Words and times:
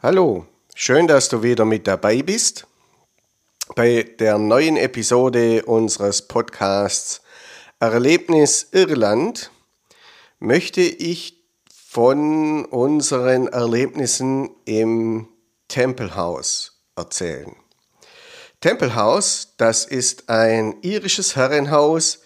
Hallo, 0.00 0.46
schön, 0.76 1.08
dass 1.08 1.28
du 1.28 1.42
wieder 1.42 1.64
mit 1.64 1.88
dabei 1.88 2.22
bist 2.22 2.68
bei 3.74 4.04
der 4.20 4.38
neuen 4.38 4.76
Episode 4.76 5.64
unseres 5.64 6.22
Podcasts 6.22 7.20
Erlebnis 7.80 8.68
Irland 8.70 9.50
möchte 10.38 10.82
ich 10.82 11.42
von 11.72 12.64
unseren 12.66 13.48
Erlebnissen 13.48 14.50
im 14.66 15.26
Temple 15.66 16.14
House 16.14 16.80
erzählen. 16.94 17.56
Temple 18.60 18.94
House, 18.94 19.54
das 19.56 19.84
ist 19.84 20.30
ein 20.30 20.80
irisches 20.82 21.34
Herrenhaus 21.34 22.20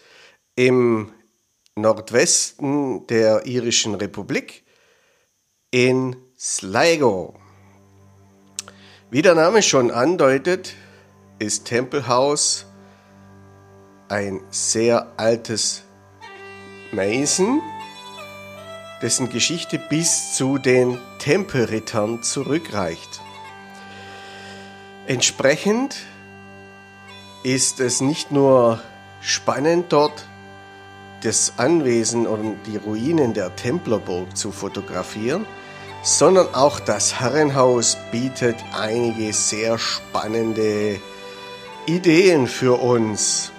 im 0.56 1.10
Nordwesten 1.74 3.06
der 3.06 3.46
irischen 3.46 3.94
Republik 3.94 4.62
in 5.70 6.16
Sligo. 6.38 7.41
Wie 9.12 9.20
der 9.20 9.34
Name 9.34 9.60
schon 9.60 9.90
andeutet, 9.90 10.74
ist 11.38 11.66
Tempelhaus 11.66 12.64
ein 14.08 14.40
sehr 14.48 15.12
altes 15.18 15.82
Mason, 16.92 17.60
dessen 19.02 19.28
Geschichte 19.28 19.78
bis 19.78 20.34
zu 20.34 20.56
den 20.56 20.96
Tempelrittern 21.18 22.22
zurückreicht. 22.22 23.20
Entsprechend 25.06 25.94
ist 27.42 27.80
es 27.80 28.00
nicht 28.00 28.32
nur 28.32 28.80
spannend 29.20 29.92
dort, 29.92 30.26
das 31.22 31.52
Anwesen 31.58 32.26
und 32.26 32.56
die 32.62 32.78
Ruinen 32.78 33.34
der 33.34 33.54
Templerburg 33.56 34.34
zu 34.38 34.52
fotografieren, 34.52 35.44
sondern 36.02 36.54
auch 36.54 36.80
das 36.80 37.20
Herrenhaus 37.20 37.96
bietet 38.10 38.56
einige 38.72 39.32
sehr 39.32 39.78
spannende 39.78 41.00
Ideen 41.86 42.46
für 42.46 42.80
uns. 42.80 43.52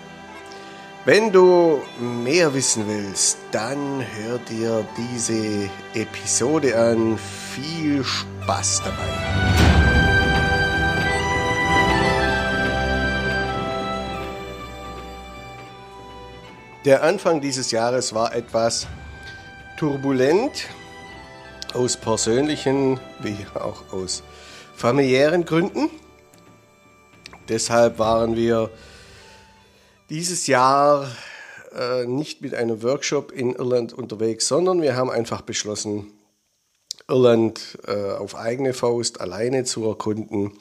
Wenn 1.05 1.31
du 1.31 1.81
mehr 1.99 2.53
wissen 2.53 2.87
willst, 2.87 3.37
dann 3.51 4.05
hör 4.15 4.37
dir 4.39 4.85
diese 4.97 5.69
Episode 5.93 6.77
an. 6.77 7.17
Viel 7.17 8.03
Spaß 8.03 8.83
dabei. 8.85 9.73
Der 16.85 17.03
Anfang 17.03 17.39
dieses 17.39 17.71
Jahres 17.71 18.13
war 18.13 18.35
etwas 18.35 18.87
turbulent 19.77 20.67
aus 21.73 21.97
persönlichen 21.97 22.99
wie 23.19 23.37
auch 23.55 23.91
aus 23.91 24.23
familiären 24.75 25.45
Gründen. 25.45 25.89
Deshalb 27.49 27.99
waren 27.99 28.35
wir 28.35 28.69
dieses 30.09 30.47
Jahr 30.47 31.09
äh, 31.75 32.05
nicht 32.05 32.41
mit 32.41 32.53
einem 32.53 32.83
Workshop 32.83 33.31
in 33.31 33.53
Irland 33.53 33.93
unterwegs, 33.93 34.47
sondern 34.47 34.81
wir 34.81 34.95
haben 34.95 35.09
einfach 35.09 35.41
beschlossen, 35.41 36.11
Irland 37.09 37.77
äh, 37.85 38.11
auf 38.13 38.35
eigene 38.35 38.73
Faust 38.73 39.19
alleine 39.19 39.65
zu 39.65 39.85
erkunden. 39.85 40.57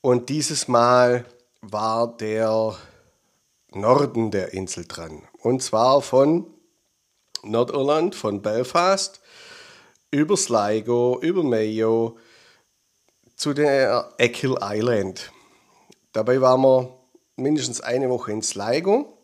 Und 0.00 0.28
dieses 0.28 0.66
Mal 0.66 1.24
war 1.60 2.16
der 2.16 2.76
Norden 3.72 4.30
der 4.30 4.52
Insel 4.52 4.86
dran. 4.86 5.22
Und 5.38 5.62
zwar 5.62 6.02
von 6.02 6.46
Nordirland, 7.44 8.14
von 8.14 8.42
Belfast 8.42 9.21
über 10.12 10.36
Sligo, 10.36 11.18
über 11.22 11.42
Mayo 11.42 12.18
zu 13.34 13.54
der 13.54 14.12
Eckhill 14.18 14.56
Island. 14.60 15.32
Dabei 16.12 16.40
waren 16.42 16.60
wir 16.60 16.98
mindestens 17.36 17.80
eine 17.80 18.10
Woche 18.10 18.30
in 18.30 18.42
Sligo 18.42 19.18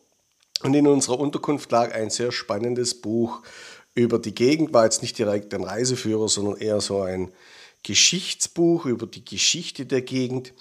und 0.63 0.73
in 0.73 0.87
unserer 0.87 1.19
Unterkunft 1.19 1.71
lag 1.71 1.93
ein 1.93 2.09
sehr 2.09 2.31
spannendes 2.31 2.99
Buch 2.99 3.43
über 3.93 4.17
die 4.17 4.33
Gegend. 4.33 4.73
War 4.73 4.85
jetzt 4.85 5.03
nicht 5.03 5.17
direkt 5.17 5.53
ein 5.53 5.63
Reiseführer, 5.63 6.27
sondern 6.27 6.57
eher 6.57 6.81
so 6.81 7.03
ein 7.03 7.31
Geschichtsbuch 7.83 8.85
über 8.85 9.05
die 9.05 9.23
Geschichte 9.23 9.85
der 9.85 10.01
Gegend. 10.01 10.53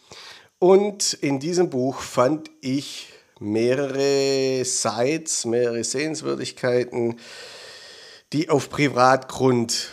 Und 0.59 1.15
in 1.15 1.41
diesem 1.41 1.71
Buch 1.71 2.00
fand 2.00 2.50
ich 2.61 3.15
mehrere 3.41 4.62
Sites, 4.65 5.47
mehrere 5.47 5.83
Sehenswürdigkeiten, 5.83 7.19
die 8.34 8.50
auf 8.50 8.69
Privatgrund 8.69 9.88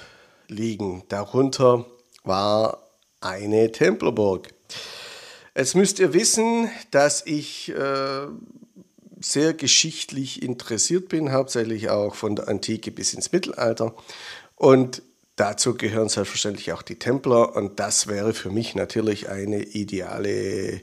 liegen. 0.47 1.03
Darunter 1.09 1.85
war 2.23 2.89
eine 3.21 3.71
Templerburg. 3.71 4.49
Jetzt 5.55 5.75
müsst 5.75 5.99
ihr 5.99 6.13
wissen, 6.13 6.69
dass 6.91 7.25
ich 7.25 7.69
äh, 7.69 8.27
sehr 9.19 9.53
geschichtlich 9.53 10.43
interessiert 10.43 11.09
bin, 11.09 11.31
hauptsächlich 11.31 11.89
auch 11.89 12.15
von 12.15 12.35
der 12.35 12.47
Antike 12.47 12.91
bis 12.91 13.13
ins 13.13 13.31
Mittelalter. 13.31 13.93
Und 14.55 15.01
dazu 15.35 15.75
gehören 15.75 16.09
selbstverständlich 16.09 16.73
auch 16.73 16.81
die 16.81 16.99
Templer. 16.99 17.55
Und 17.55 17.79
das 17.79 18.07
wäre 18.07 18.33
für 18.33 18.49
mich 18.49 18.75
natürlich 18.75 19.29
eine 19.29 19.63
ideale 19.63 20.81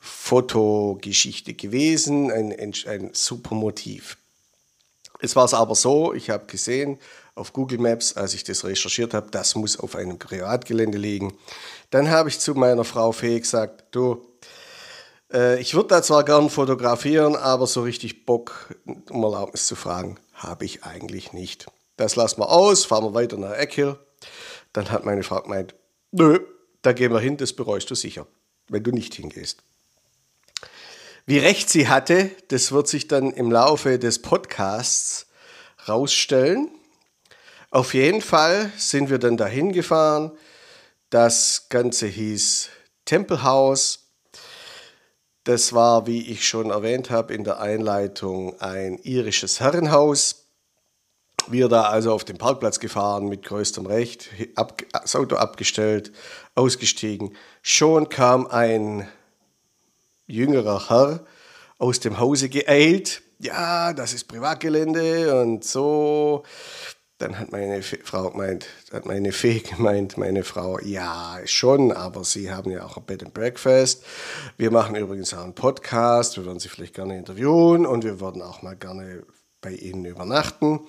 Fotogeschichte 0.00 1.54
gewesen, 1.54 2.32
ein, 2.32 2.52
ein, 2.86 3.10
super 3.12 3.54
Motiv. 3.54 4.18
Es 5.20 5.36
war 5.36 5.44
es 5.44 5.54
aber 5.54 5.76
so, 5.76 6.12
ich 6.12 6.30
habe 6.30 6.46
gesehen, 6.46 6.98
auf 7.34 7.52
Google 7.52 7.78
Maps, 7.78 8.14
als 8.14 8.34
ich 8.34 8.44
das 8.44 8.64
recherchiert 8.64 9.14
habe, 9.14 9.30
das 9.30 9.54
muss 9.54 9.78
auf 9.78 9.96
einem 9.96 10.18
Privatgelände 10.18 10.98
liegen. 10.98 11.36
Dann 11.90 12.10
habe 12.10 12.28
ich 12.28 12.38
zu 12.38 12.54
meiner 12.54 12.84
Frau 12.84 13.12
Fee 13.12 13.40
gesagt, 13.40 13.84
du, 13.92 14.26
äh, 15.32 15.60
ich 15.60 15.74
würde 15.74 15.88
da 15.88 16.02
zwar 16.02 16.24
gern 16.24 16.50
fotografieren, 16.50 17.36
aber 17.36 17.66
so 17.66 17.82
richtig 17.82 18.26
Bock, 18.26 18.74
um 18.84 19.22
Erlaubnis 19.22 19.66
zu 19.66 19.76
fragen, 19.76 20.18
habe 20.34 20.64
ich 20.64 20.84
eigentlich 20.84 21.32
nicht. 21.32 21.66
Das 21.96 22.16
lassen 22.16 22.40
wir 22.40 22.50
aus, 22.50 22.84
fahren 22.84 23.04
wir 23.04 23.14
weiter 23.14 23.36
nach 23.38 23.52
Eckhill. 23.52 23.98
Dann 24.72 24.90
hat 24.90 25.04
meine 25.04 25.22
Frau 25.22 25.40
gemeint, 25.40 25.74
nö, 26.10 26.40
da 26.82 26.92
gehen 26.92 27.12
wir 27.12 27.20
hin, 27.20 27.36
das 27.36 27.52
bereust 27.52 27.90
du 27.90 27.94
sicher, 27.94 28.26
wenn 28.68 28.82
du 28.82 28.90
nicht 28.90 29.14
hingehst. 29.14 29.62
Wie 31.24 31.38
recht 31.38 31.70
sie 31.70 31.88
hatte, 31.88 32.30
das 32.48 32.72
wird 32.72 32.88
sich 32.88 33.06
dann 33.06 33.30
im 33.30 33.52
Laufe 33.52 33.98
des 33.98 34.20
Podcasts 34.20 35.26
rausstellen. 35.86 36.68
Auf 37.72 37.94
jeden 37.94 38.20
Fall 38.20 38.70
sind 38.76 39.08
wir 39.08 39.18
dann 39.18 39.38
dahin 39.38 39.72
gefahren. 39.72 40.30
Das 41.08 41.68
Ganze 41.70 42.06
hieß 42.06 42.68
Tempelhaus. 43.06 44.10
Das 45.44 45.72
war, 45.72 46.06
wie 46.06 46.20
ich 46.30 46.46
schon 46.46 46.68
erwähnt 46.68 47.08
habe 47.08 47.32
in 47.32 47.44
der 47.44 47.60
Einleitung, 47.60 48.60
ein 48.60 48.98
irisches 48.98 49.60
Herrenhaus. 49.60 50.48
Wir 51.46 51.70
da 51.70 51.84
also 51.84 52.12
auf 52.12 52.24
den 52.24 52.36
Parkplatz 52.36 52.78
gefahren 52.78 53.30
mit 53.30 53.42
größtem 53.42 53.86
Recht, 53.86 54.28
das 54.92 55.16
Auto 55.16 55.36
abgestellt, 55.36 56.12
ausgestiegen. 56.54 57.34
Schon 57.62 58.10
kam 58.10 58.48
ein 58.48 59.08
jüngerer 60.26 60.90
Herr 60.90 61.24
aus 61.78 62.00
dem 62.00 62.18
Hause 62.18 62.50
geeilt. 62.50 63.22
Ja, 63.38 63.94
das 63.94 64.12
ist 64.12 64.24
Privatgelände 64.24 65.40
und 65.40 65.64
so. 65.64 66.44
Dann 67.22 67.38
hat 67.38 67.52
meine 67.52 67.82
Frau 67.82 68.30
gemeint, 68.30 68.66
hat 68.92 69.06
meine 69.06 69.30
Fee 69.30 69.60
gemeint, 69.76 70.18
meine 70.18 70.42
Frau, 70.42 70.80
ja, 70.80 71.38
schon, 71.44 71.92
aber 71.92 72.24
Sie 72.24 72.50
haben 72.50 72.72
ja 72.72 72.84
auch 72.84 72.96
ein 72.96 73.04
Bed 73.04 73.22
and 73.22 73.32
Breakfast. 73.32 74.02
Wir 74.56 74.72
machen 74.72 74.96
übrigens 74.96 75.32
auch 75.32 75.44
einen 75.44 75.54
Podcast, 75.54 76.36
wir 76.36 76.44
würden 76.44 76.58
Sie 76.58 76.68
vielleicht 76.68 76.94
gerne 76.94 77.16
interviewen 77.16 77.86
und 77.86 78.02
wir 78.02 78.18
würden 78.18 78.42
auch 78.42 78.62
mal 78.62 78.74
gerne 78.74 79.22
bei 79.60 79.70
Ihnen 79.70 80.04
übernachten. 80.04 80.80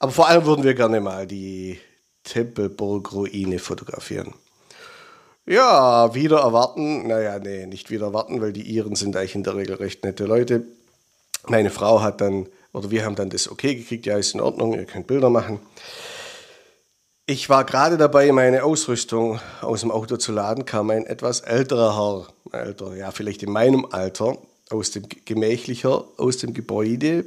Aber 0.00 0.10
vor 0.10 0.26
allem 0.26 0.44
würden 0.44 0.64
wir 0.64 0.74
gerne 0.74 1.00
mal 1.00 1.24
die 1.24 1.78
Tempelburg-Ruine 2.24 3.60
fotografieren. 3.60 4.34
Ja, 5.46 6.12
wieder 6.16 6.40
erwarten, 6.40 7.06
naja, 7.06 7.38
nee, 7.38 7.64
nicht 7.66 7.90
wieder 7.90 8.06
erwarten, 8.06 8.40
weil 8.40 8.52
die 8.52 8.68
Iren 8.74 8.96
sind 8.96 9.16
eigentlich 9.16 9.36
in 9.36 9.44
der 9.44 9.54
Regel 9.54 9.76
recht 9.76 10.02
nette 10.02 10.24
Leute. 10.24 10.66
Meine 11.46 11.70
Frau 11.70 12.02
hat 12.02 12.20
dann 12.20 12.48
oder 12.76 12.90
wir 12.90 13.06
haben 13.06 13.14
dann 13.14 13.30
das 13.30 13.50
okay 13.50 13.74
gekriegt, 13.74 14.04
ja, 14.04 14.18
ist 14.18 14.34
in 14.34 14.40
Ordnung, 14.40 14.74
ihr 14.74 14.84
könnt 14.84 15.06
Bilder 15.06 15.30
machen. 15.30 15.60
Ich 17.24 17.48
war 17.48 17.64
gerade 17.64 17.96
dabei, 17.96 18.30
meine 18.32 18.64
Ausrüstung 18.64 19.40
aus 19.62 19.80
dem 19.80 19.90
Auto 19.90 20.18
zu 20.18 20.30
laden, 20.30 20.66
kam 20.66 20.90
ein 20.90 21.06
etwas 21.06 21.40
älterer 21.40 21.96
Herr, 21.96 22.60
älter, 22.60 22.94
ja, 22.94 23.10
vielleicht 23.12 23.42
in 23.42 23.50
meinem 23.50 23.86
Alter, 23.90 24.36
aus 24.68 24.90
dem 24.90 25.08
gemächlicher, 25.24 26.04
aus 26.18 26.36
dem 26.36 26.52
Gebäude, 26.52 27.24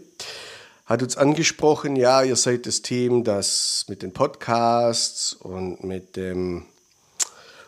hat 0.86 1.02
uns 1.02 1.18
angesprochen, 1.18 1.96
ja, 1.96 2.22
ihr 2.22 2.36
seid 2.36 2.68
das 2.68 2.84
Team, 2.84 3.24
das 3.24 3.86
mit 3.90 4.04
den 4.04 4.14
Podcasts 4.14 5.34
und 5.34 5.84
mit 5.84 6.16
dem 6.16 6.66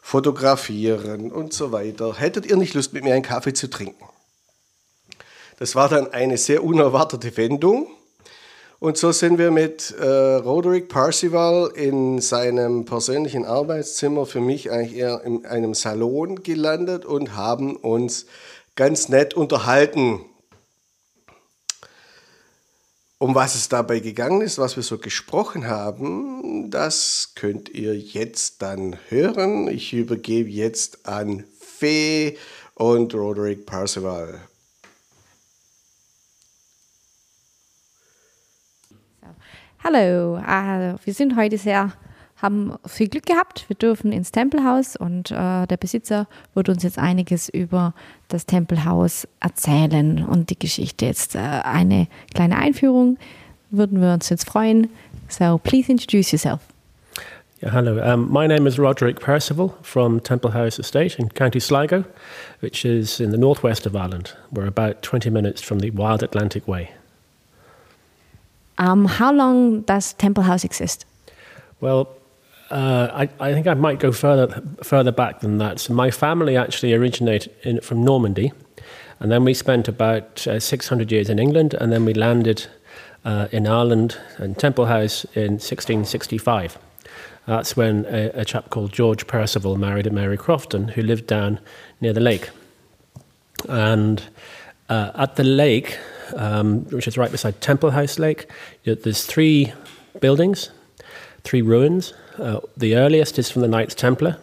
Fotografieren 0.04 1.31
und 1.31 1.51
so 1.51 1.72
weiter. 1.72 2.19
Hättet 2.19 2.45
ihr 2.45 2.57
nicht 2.57 2.75
Lust, 2.75 2.94
mit 2.94 3.04
mir 3.04 3.16
einen 3.16 3.24
Kaffee 3.24 3.54
zu 3.54 3.72
trinken? 3.72 4.06
Das 5.62 5.75
war 5.75 5.90
dann 5.90 6.12
eine 6.12 6.40
sehr 6.40 6.63
unerwartete 6.63 7.38
Wendung. 7.38 7.86
Und 8.80 8.98
so 8.98 9.12
sind 9.12 9.38
wir 9.38 9.52
mit 9.52 9.92
äh, 9.92 10.04
Roderick 10.08 10.90
Parsival 10.90 11.72
in 11.75 12.19
seinem 12.19 12.86
persönlichen 12.86 13.46
Arbeitszimmer, 13.46 14.25
für 14.25 14.40
mich 14.40 14.72
eigentlich 14.72 14.98
eher 14.98 15.22
in 15.24 15.46
einem 15.46 15.75
Salon 15.75 16.42
gelandet 16.42 17.06
und 17.06 17.36
haben 17.36 17.75
uns 17.75 18.25
ganz 18.75 19.08
nett 19.08 19.36
unterhalten. 19.36 20.25
Um 23.19 23.36
was 23.36 23.54
es 23.54 23.69
dabei 23.69 24.00
gegangen 24.00 24.42
ist, 24.42 24.58
was 24.58 24.78
wir 24.78 24.81
so 24.81 24.98
gesprochen 24.98 25.68
haben, 25.68 26.72
das 26.72 27.34
könnt 27.36 27.69
ihr 27.69 27.96
jetzt 27.96 28.63
dann 28.63 28.98
hören. 29.10 29.68
Ich 29.68 29.94
übergebe 29.94 30.50
jetzt 30.50 31.06
an 31.06 31.44
Fee 31.60 32.36
und 32.74 33.13
Roderick 33.13 33.68
Parsival. 33.68 34.42
Hallo, 39.83 40.38
äh, 40.38 40.94
wir 41.04 41.13
sind 41.16 41.36
heute 41.36 41.57
sehr, 41.57 41.92
haben 42.39 42.75
viel 42.86 43.07
Glück 43.07 43.25
gehabt. 43.25 43.66
Wir 43.68 43.75
dürfen 43.75 44.12
ins 44.12 44.31
Tempelhaus 44.31 44.95
und 44.95 45.31
äh, 45.31 45.66
der 45.66 45.78
Besitzer 45.80 46.28
wird 46.54 46.69
uns 46.69 46.83
jetzt 46.83 47.00
einiges 47.00 47.50
über 47.50 47.95
das 48.28 48.45
Tempelhaus 48.45 49.28
erzählen 49.39 50.24
und 50.24 50.51
die 50.51 50.60
Geschichte. 50.60 51.07
Jetzt 51.07 51.33
äh, 51.33 51.39
eine 51.39 52.07
kleine 52.31 52.57
Einführung 52.57 53.18
würden 53.72 54.01
wir 54.01 54.13
uns 54.13 54.30
jetzt 54.30 54.48
freuen. 54.48 54.88
So, 55.28 55.57
please 55.57 55.92
introduce 55.92 56.31
yourself. 56.31 56.60
Yeah, 57.63 57.72
hello. 57.72 58.00
Um, 58.01 58.31
my 58.31 58.48
name 58.48 58.68
is 58.68 58.77
Roderick 58.77 59.19
Percival 59.19 59.74
from 59.81 60.22
Temple 60.22 60.54
House 60.54 60.77
Estate 60.77 61.18
in 61.18 61.30
County 61.30 61.60
Sligo, 61.60 62.06
which 62.60 62.86
is 62.86 63.19
in 63.19 63.31
the 63.31 63.38
northwest 63.38 63.88
of 63.88 63.95
Ireland. 63.95 64.36
We're 64.51 64.68
about 64.68 65.01
20 65.01 65.31
minutes 65.31 65.60
from 65.60 65.80
the 65.80 65.89
Wild 65.89 66.22
Atlantic 66.22 66.68
Way. 66.68 66.92
Um, 68.81 69.06
how 69.06 69.31
long 69.31 69.81
does 69.81 70.13
Temple 70.13 70.44
House 70.44 70.63
exist? 70.63 71.06
Well, 71.81 72.10
uh, 72.72 73.10
I, 73.13 73.30
I, 73.39 73.54
think 73.54 73.68
I 73.68 73.75
might 73.75 74.00
go 74.00 74.12
further 74.12 74.63
further 74.81 75.12
back 75.12 75.42
than 75.42 75.60
that. 75.60 75.80
So 75.80 75.94
my 75.94 76.10
family 76.10 76.57
actually 76.57 76.95
originated 76.95 77.54
in, 77.62 77.80
from 77.81 78.04
Normandy, 78.04 78.51
and 79.19 79.31
then 79.31 79.44
we 79.44 79.54
spent 79.54 79.88
about 79.88 80.48
uh, 80.48 80.60
600 80.60 81.12
years 81.12 81.30
in 81.30 81.38
England, 81.38 81.75
and 81.75 81.92
then 81.92 82.06
we 82.06 82.16
landed 82.16 82.66
uh, 83.24 83.50
in 83.51 83.68
Ireland 83.68 84.18
and 84.38 84.57
Temple 84.57 84.88
House 84.88 85.25
in 85.36 85.60
1665. 85.60 86.80
That's 87.45 87.77
when 87.77 88.06
a, 88.06 88.31
a, 88.34 88.45
chap 88.45 88.72
called 88.72 88.94
George 88.94 89.27
Percival 89.27 89.77
married 89.77 90.07
a 90.07 90.12
Mary 90.12 90.38
Crofton, 90.38 90.88
who 90.88 91.04
lived 91.04 91.27
down 91.27 91.60
near 92.00 92.13
the 92.13 92.19
lake. 92.19 92.50
And 93.69 94.24
uh, 94.89 95.12
at 95.13 95.36
the 95.36 95.44
lake, 95.44 96.00
um, 96.36 96.86
which 96.86 97.07
is 97.07 97.18
right 97.18 97.31
beside 97.31 97.62
Temple 97.62 97.92
House 97.92 98.19
Lake. 98.19 98.50
There's 98.83 99.25
three 99.25 99.74
buildings, 100.19 100.69
three 101.44 101.62
ruins. 101.62 102.13
Uh, 102.38 102.60
the 102.78 102.95
earliest 102.95 103.38
is 103.39 103.50
from 103.50 103.62
the 103.62 103.68
Knights 103.68 103.95
Templar, 103.95 104.38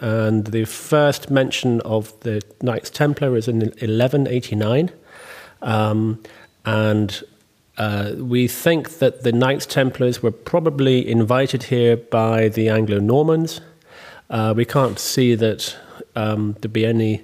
and 0.00 0.46
the 0.46 0.64
first 0.64 1.30
mention 1.30 1.80
of 1.82 2.18
the 2.20 2.42
Knights 2.62 2.90
Templar 2.90 3.36
is 3.36 3.48
in 3.48 3.58
1189. 3.60 4.90
Um, 5.62 6.22
and 6.64 7.22
uh, 7.78 8.12
we 8.16 8.48
think 8.48 8.98
that 8.98 9.22
the 9.22 9.32
Knights 9.32 9.66
Templars 9.66 10.22
were 10.22 10.30
probably 10.30 11.08
invited 11.08 11.64
here 11.64 11.96
by 11.96 12.48
the 12.48 12.68
Anglo 12.68 12.98
Normans. 12.98 13.60
Uh, 14.30 14.54
we 14.56 14.64
can't 14.64 14.98
see 14.98 15.34
that 15.34 15.76
um, 16.14 16.56
there 16.60 16.70
be 16.70 16.86
any 16.86 17.22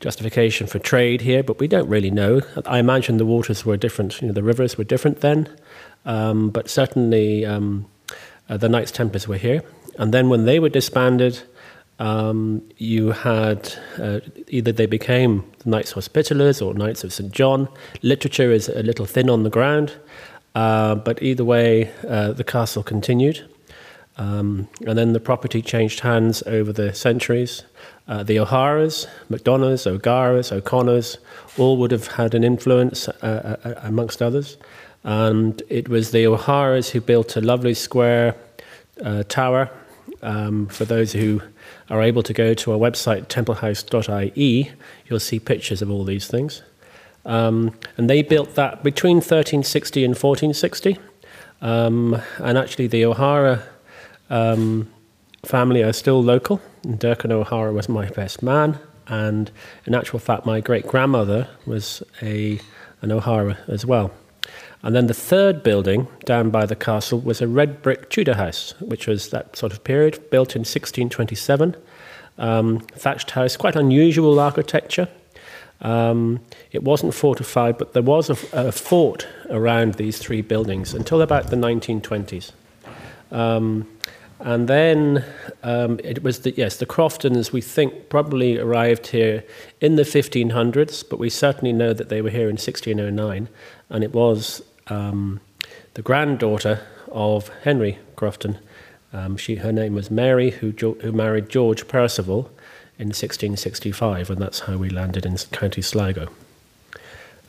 justification 0.00 0.66
for 0.66 0.78
trade 0.78 1.22
here, 1.22 1.42
but 1.42 1.58
we 1.58 1.68
don't 1.68 1.88
really 1.88 2.10
know. 2.10 2.42
I 2.66 2.78
imagine 2.78 3.16
the 3.16 3.26
waters 3.26 3.64
were 3.64 3.76
different, 3.76 4.20
you 4.20 4.28
know, 4.28 4.34
the 4.34 4.42
rivers 4.42 4.76
were 4.76 4.84
different 4.84 5.20
then, 5.20 5.48
um, 6.04 6.50
but 6.50 6.68
certainly 6.68 7.46
um, 7.46 7.86
uh, 8.48 8.56
the 8.56 8.68
Knights 8.68 8.90
Templars 8.90 9.26
were 9.26 9.38
here. 9.38 9.62
And 9.98 10.12
then 10.12 10.28
when 10.28 10.44
they 10.44 10.60
were 10.60 10.68
disbanded, 10.68 11.42
um, 11.98 12.62
you 12.76 13.12
had 13.12 13.72
uh, 13.98 14.20
either 14.48 14.70
they 14.70 14.86
became 14.86 15.50
the 15.60 15.70
Knights 15.70 15.94
Hospitallers 15.94 16.64
or 16.64 16.74
Knights 16.74 17.04
of 17.04 17.12
St. 17.12 17.32
John. 17.32 17.68
Literature 18.02 18.52
is 18.52 18.68
a 18.68 18.82
little 18.82 19.06
thin 19.06 19.30
on 19.30 19.44
the 19.44 19.50
ground, 19.50 19.94
uh, 20.54 20.94
but 20.94 21.22
either 21.22 21.44
way, 21.44 21.90
uh, 22.06 22.32
the 22.32 22.44
castle 22.44 22.82
continued. 22.82 23.48
Um, 24.18 24.68
and 24.86 24.96
then 24.96 25.12
the 25.12 25.20
property 25.20 25.60
changed 25.60 26.00
hands 26.00 26.42
over 26.46 26.72
the 26.72 26.94
centuries. 26.94 27.64
Uh, 28.08 28.22
the 28.22 28.38
O'Haras, 28.38 29.06
McDonoughs, 29.30 29.86
O'Garas, 29.86 30.52
O'Connors, 30.52 31.18
all 31.58 31.76
would 31.76 31.90
have 31.90 32.06
had 32.06 32.34
an 32.34 32.44
influence 32.44 33.08
uh, 33.08 33.58
uh, 33.64 33.68
uh, 33.68 33.74
amongst 33.82 34.22
others. 34.22 34.56
And 35.04 35.62
it 35.68 35.88
was 35.88 36.12
the 36.12 36.26
O'Haras 36.26 36.90
who 36.90 37.00
built 37.00 37.36
a 37.36 37.40
lovely 37.40 37.74
square 37.74 38.34
uh, 39.04 39.24
tower. 39.24 39.70
Um, 40.22 40.66
for 40.68 40.84
those 40.84 41.12
who 41.12 41.42
are 41.90 42.02
able 42.02 42.22
to 42.22 42.32
go 42.32 42.54
to 42.54 42.72
our 42.72 42.78
website, 42.78 43.26
templehouse.ie, 43.26 44.72
you'll 45.06 45.20
see 45.20 45.38
pictures 45.38 45.82
of 45.82 45.90
all 45.90 46.04
these 46.04 46.26
things. 46.26 46.62
Um, 47.24 47.74
and 47.96 48.08
they 48.08 48.22
built 48.22 48.54
that 48.54 48.82
between 48.82 49.16
1360 49.16 50.04
and 50.04 50.12
1460. 50.12 50.98
Um, 51.60 52.20
and 52.38 52.56
actually, 52.56 52.86
the 52.86 53.04
O'Hara 53.04 53.62
um, 54.30 54.90
family 55.44 55.82
are 55.82 55.92
still 55.92 56.22
local. 56.22 56.60
Durkin 56.98 57.32
O'Hara 57.32 57.72
was 57.72 57.88
my 57.88 58.08
best 58.10 58.42
man, 58.42 58.78
and 59.08 59.50
in 59.86 59.94
actual 59.94 60.18
fact, 60.18 60.46
my 60.46 60.60
great 60.60 60.86
grandmother 60.86 61.48
was 61.66 62.02
a 62.22 62.60
an 63.02 63.12
O'Hara 63.12 63.58
as 63.68 63.84
well. 63.84 64.10
And 64.82 64.94
then 64.94 65.06
the 65.06 65.14
third 65.14 65.62
building 65.62 66.06
down 66.24 66.50
by 66.50 66.66
the 66.66 66.76
castle 66.76 67.20
was 67.20 67.40
a 67.40 67.48
red 67.48 67.82
brick 67.82 68.08
Tudor 68.08 68.34
house, 68.34 68.74
which 68.80 69.06
was 69.06 69.30
that 69.30 69.56
sort 69.56 69.72
of 69.72 69.82
period, 69.82 70.30
built 70.30 70.54
in 70.54 70.60
1627. 70.60 71.76
Um, 72.38 72.80
thatched 72.80 73.32
house, 73.32 73.56
quite 73.56 73.76
unusual 73.76 74.38
architecture. 74.38 75.08
Um, 75.80 76.40
it 76.72 76.82
wasn't 76.82 77.14
fortified, 77.14 77.78
but 77.78 77.92
there 77.92 78.02
was 78.02 78.30
a, 78.30 78.36
a, 78.52 78.72
fort 78.72 79.26
around 79.50 79.94
these 79.94 80.18
three 80.18 80.40
buildings 80.40 80.94
until 80.94 81.20
about 81.20 81.50
the 81.50 81.56
1920s. 81.56 82.52
Um, 83.30 83.88
and 84.40 84.68
then 84.68 85.24
um, 85.62 85.98
it 86.04 86.22
was 86.22 86.40
the, 86.40 86.52
yes, 86.52 86.76
the 86.76 86.86
Croftons, 86.86 87.52
we 87.52 87.60
think, 87.60 88.08
probably 88.08 88.58
arrived 88.58 89.08
here 89.08 89.44
in 89.80 89.96
the 89.96 90.02
1500s, 90.02 91.08
but 91.08 91.18
we 91.18 91.30
certainly 91.30 91.72
know 91.72 91.92
that 91.92 92.10
they 92.10 92.20
were 92.20 92.30
here 92.30 92.48
in 92.48 92.56
1609. 92.56 93.48
And 93.88 94.04
it 94.04 94.12
was 94.12 94.62
um, 94.88 95.40
the 95.94 96.02
granddaughter 96.02 96.80
of 97.10 97.48
Henry 97.62 97.98
Crofton. 98.14 98.58
Um, 99.12 99.38
she, 99.38 99.56
her 99.56 99.72
name 99.72 99.94
was 99.94 100.10
Mary, 100.10 100.50
who, 100.50 100.70
who 100.70 101.12
married 101.12 101.48
George 101.48 101.88
Percival 101.88 102.50
in 102.98 103.08
1665, 103.08 104.28
and 104.28 104.40
that's 104.40 104.60
how 104.60 104.76
we 104.76 104.90
landed 104.90 105.24
in 105.24 105.36
County 105.52 105.80
Sligo. 105.80 106.28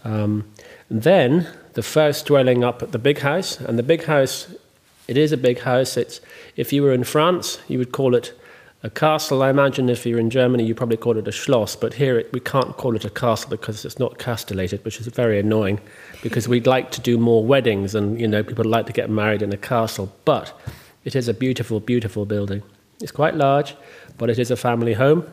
Um, 0.05 0.45
then 0.89 1.49
the 1.73 1.83
first 1.83 2.27
dwelling 2.27 2.63
up 2.63 2.81
at 2.81 2.93
the 2.93 2.99
big 2.99 3.19
house, 3.19 3.59
and 3.59 3.77
the 3.77 3.83
big 3.83 4.05
house 4.05 4.47
it 5.07 5.17
is 5.17 5.31
a 5.31 5.37
big 5.37 5.59
house. 5.59 5.97
It's, 5.97 6.19
if 6.57 6.73
you 6.73 6.83
were 6.83 6.91
in 6.91 7.03
France, 7.03 7.59
you 7.67 7.77
would 7.77 7.91
call 7.93 8.15
it 8.15 8.37
a 8.83 8.89
castle. 8.89 9.41
I 9.41 9.49
imagine 9.49 9.89
if 9.89 10.05
you're 10.05 10.19
in 10.19 10.29
Germany, 10.29 10.65
you 10.65 10.75
probably 10.75 10.97
call 10.97 11.17
it 11.17 11.27
a 11.27 11.31
schloss. 11.31 11.75
But 11.75 11.93
here, 11.93 12.19
it, 12.19 12.33
we 12.33 12.39
can't 12.39 12.75
call 12.77 12.95
it 12.95 13.05
a 13.05 13.09
castle 13.09 13.49
because 13.51 13.85
it's 13.85 13.99
not 13.99 14.17
castellated, 14.17 14.83
which 14.83 14.99
is 14.99 15.07
very 15.07 15.39
annoying. 15.39 15.79
Because 16.21 16.47
we'd 16.47 16.67
like 16.67 16.91
to 16.91 17.01
do 17.01 17.17
more 17.17 17.45
weddings, 17.45 17.95
and 17.95 18.19
you 18.19 18.27
know, 18.27 18.43
people 18.43 18.65
like 18.65 18.87
to 18.87 18.93
get 18.93 19.09
married 19.09 19.41
in 19.41 19.53
a 19.53 19.57
castle. 19.57 20.11
But 20.25 20.53
it 21.05 21.15
is 21.15 21.27
a 21.27 21.33
beautiful, 21.33 21.79
beautiful 21.79 22.25
building. 22.25 22.63
It's 23.01 23.11
quite 23.11 23.35
large, 23.35 23.75
but 24.17 24.29
it 24.29 24.39
is 24.39 24.51
a 24.51 24.57
family 24.57 24.93
home. 24.93 25.25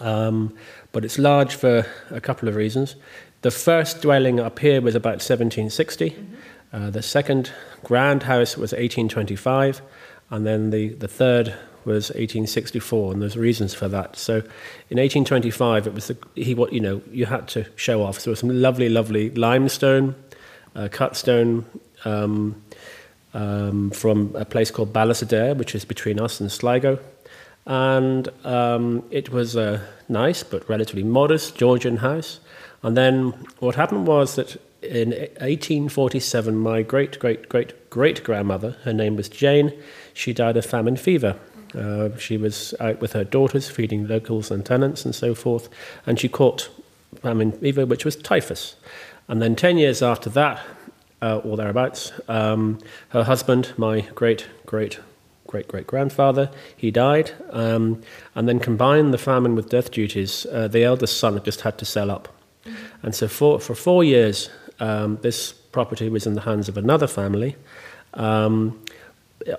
Um, 0.00 0.56
but 0.92 1.04
it's 1.04 1.18
large 1.18 1.54
for 1.56 1.84
a 2.10 2.20
couple 2.20 2.48
of 2.48 2.54
reasons. 2.54 2.94
The 3.42 3.50
first 3.50 4.02
dwelling 4.02 4.38
up 4.38 4.60
here 4.60 4.80
was 4.80 4.94
about 4.94 5.14
1760. 5.14 6.10
Mm-hmm. 6.10 6.34
Uh, 6.72 6.90
the 6.90 7.02
second 7.02 7.52
grand 7.82 8.22
house 8.22 8.56
was 8.56 8.72
1825, 8.72 9.82
and 10.32 10.46
then 10.46 10.70
the, 10.70 10.88
the 10.94 11.08
third 11.08 11.48
was 11.84 12.08
1864, 12.10 13.12
and 13.12 13.22
there's 13.22 13.36
reasons 13.36 13.74
for 13.74 13.86
that. 13.88 14.16
So, 14.16 14.36
in 14.36 14.98
1825, 14.98 15.86
it 15.86 15.94
was 15.94 16.06
the, 16.08 16.16
he 16.34 16.54
what 16.54 16.72
you 16.72 16.80
know 16.80 17.02
you 17.10 17.26
had 17.26 17.48
to 17.48 17.66
show 17.76 18.02
off. 18.02 18.18
So, 18.18 18.24
there 18.24 18.32
was 18.32 18.38
some 18.40 18.62
lovely, 18.62 18.88
lovely 18.88 19.28
limestone, 19.30 20.14
uh, 20.74 20.88
cut 20.90 21.16
stone 21.16 21.66
um, 22.06 22.62
um, 23.34 23.90
from 23.90 24.34
a 24.34 24.46
place 24.46 24.70
called 24.70 24.92
Ballisodare, 24.92 25.54
which 25.54 25.74
is 25.74 25.84
between 25.84 26.18
us 26.18 26.40
and 26.40 26.50
Sligo, 26.50 26.98
and 27.66 28.28
um, 28.44 29.04
it 29.10 29.30
was 29.30 29.54
a 29.54 29.86
nice 30.08 30.42
but 30.42 30.66
relatively 30.68 31.02
modest 31.04 31.56
Georgian 31.56 31.98
house. 31.98 32.40
And 32.82 32.96
then 32.96 33.32
what 33.58 33.74
happened 33.74 34.06
was 34.06 34.36
that 34.36 34.56
in 34.82 35.10
1847, 35.10 36.56
my 36.56 36.82
great, 36.82 37.18
great, 37.18 37.48
great, 37.48 37.90
great 37.90 38.24
grandmother, 38.24 38.76
her 38.82 38.92
name 38.92 39.14
was 39.14 39.28
Jane, 39.28 39.72
she 40.14 40.32
died 40.32 40.56
of 40.56 40.66
famine 40.66 40.96
fever. 40.96 41.36
Uh, 41.74 42.16
she 42.18 42.36
was 42.36 42.74
out 42.80 43.00
with 43.00 43.12
her 43.14 43.24
daughters 43.24 43.70
feeding 43.70 44.06
locals 44.06 44.50
and 44.50 44.64
tenants 44.64 45.04
and 45.04 45.14
so 45.14 45.34
forth, 45.34 45.68
and 46.06 46.20
she 46.20 46.28
caught 46.28 46.68
famine 47.22 47.52
fever, 47.52 47.86
which 47.86 48.04
was 48.04 48.16
typhus. 48.16 48.76
And 49.28 49.40
then 49.40 49.56
10 49.56 49.78
years 49.78 50.02
after 50.02 50.28
that, 50.30 50.60
uh, 51.22 51.36
or 51.38 51.56
thereabouts. 51.56 52.12
Um, 52.28 52.78
her 53.10 53.24
husband, 53.24 53.72
my 53.76 54.00
great 54.14 54.48
great 54.66 54.98
great 55.46 55.68
great 55.68 55.86
grandfather, 55.86 56.50
he 56.76 56.90
died, 56.90 57.30
um, 57.50 58.02
and 58.34 58.48
then 58.48 58.58
combined 58.58 59.14
the 59.14 59.18
famine 59.18 59.54
with 59.54 59.70
death 59.70 59.90
duties. 59.90 60.44
Uh, 60.46 60.68
the 60.68 60.82
eldest 60.82 61.18
son 61.18 61.40
just 61.44 61.62
had 61.62 61.78
to 61.78 61.84
sell 61.84 62.10
up, 62.10 62.28
and 63.02 63.14
so 63.14 63.28
for 63.28 63.60
for 63.60 63.74
four 63.74 64.02
years, 64.04 64.50
um, 64.80 65.18
this 65.22 65.52
property 65.52 66.08
was 66.08 66.26
in 66.26 66.34
the 66.34 66.42
hands 66.42 66.68
of 66.68 66.76
another 66.76 67.06
family. 67.06 67.56
Um, 68.14 68.82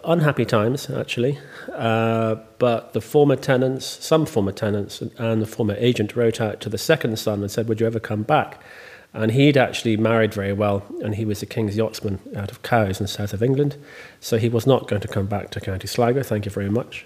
unhappy 0.03 0.45
times, 0.45 0.89
actually. 0.89 1.39
Uh, 1.71 2.35
but 2.59 2.93
the 2.93 3.01
former 3.01 3.35
tenants, 3.35 3.85
some 3.85 4.25
former 4.25 4.51
tenants, 4.51 5.01
and 5.17 5.41
the 5.41 5.45
former 5.45 5.75
agent 5.77 6.15
wrote 6.15 6.39
out 6.41 6.61
to 6.61 6.69
the 6.69 6.77
second 6.77 7.17
son 7.17 7.41
and 7.41 7.51
said, 7.51 7.67
Would 7.67 7.79
you 7.79 7.87
ever 7.87 7.99
come 7.99 8.23
back? 8.23 8.61
And 9.13 9.31
he'd 9.31 9.57
actually 9.57 9.95
married 9.95 10.33
very 10.33 10.53
well, 10.53 10.83
and 11.01 11.15
he 11.15 11.25
was 11.25 11.43
a 11.43 11.45
king's 11.45 11.77
yachtsman 11.77 12.19
out 12.35 12.51
of 12.51 12.63
Cowes 12.63 12.99
in 12.99 13.03
the 13.03 13.07
south 13.07 13.33
of 13.33 13.43
England. 13.43 13.77
So 14.19 14.37
he 14.37 14.49
was 14.49 14.65
not 14.65 14.87
going 14.87 15.01
to 15.01 15.07
come 15.07 15.27
back 15.27 15.51
to 15.51 15.61
County 15.61 15.87
Sligo, 15.87 16.23
thank 16.23 16.45
you 16.45 16.51
very 16.51 16.69
much. 16.69 17.05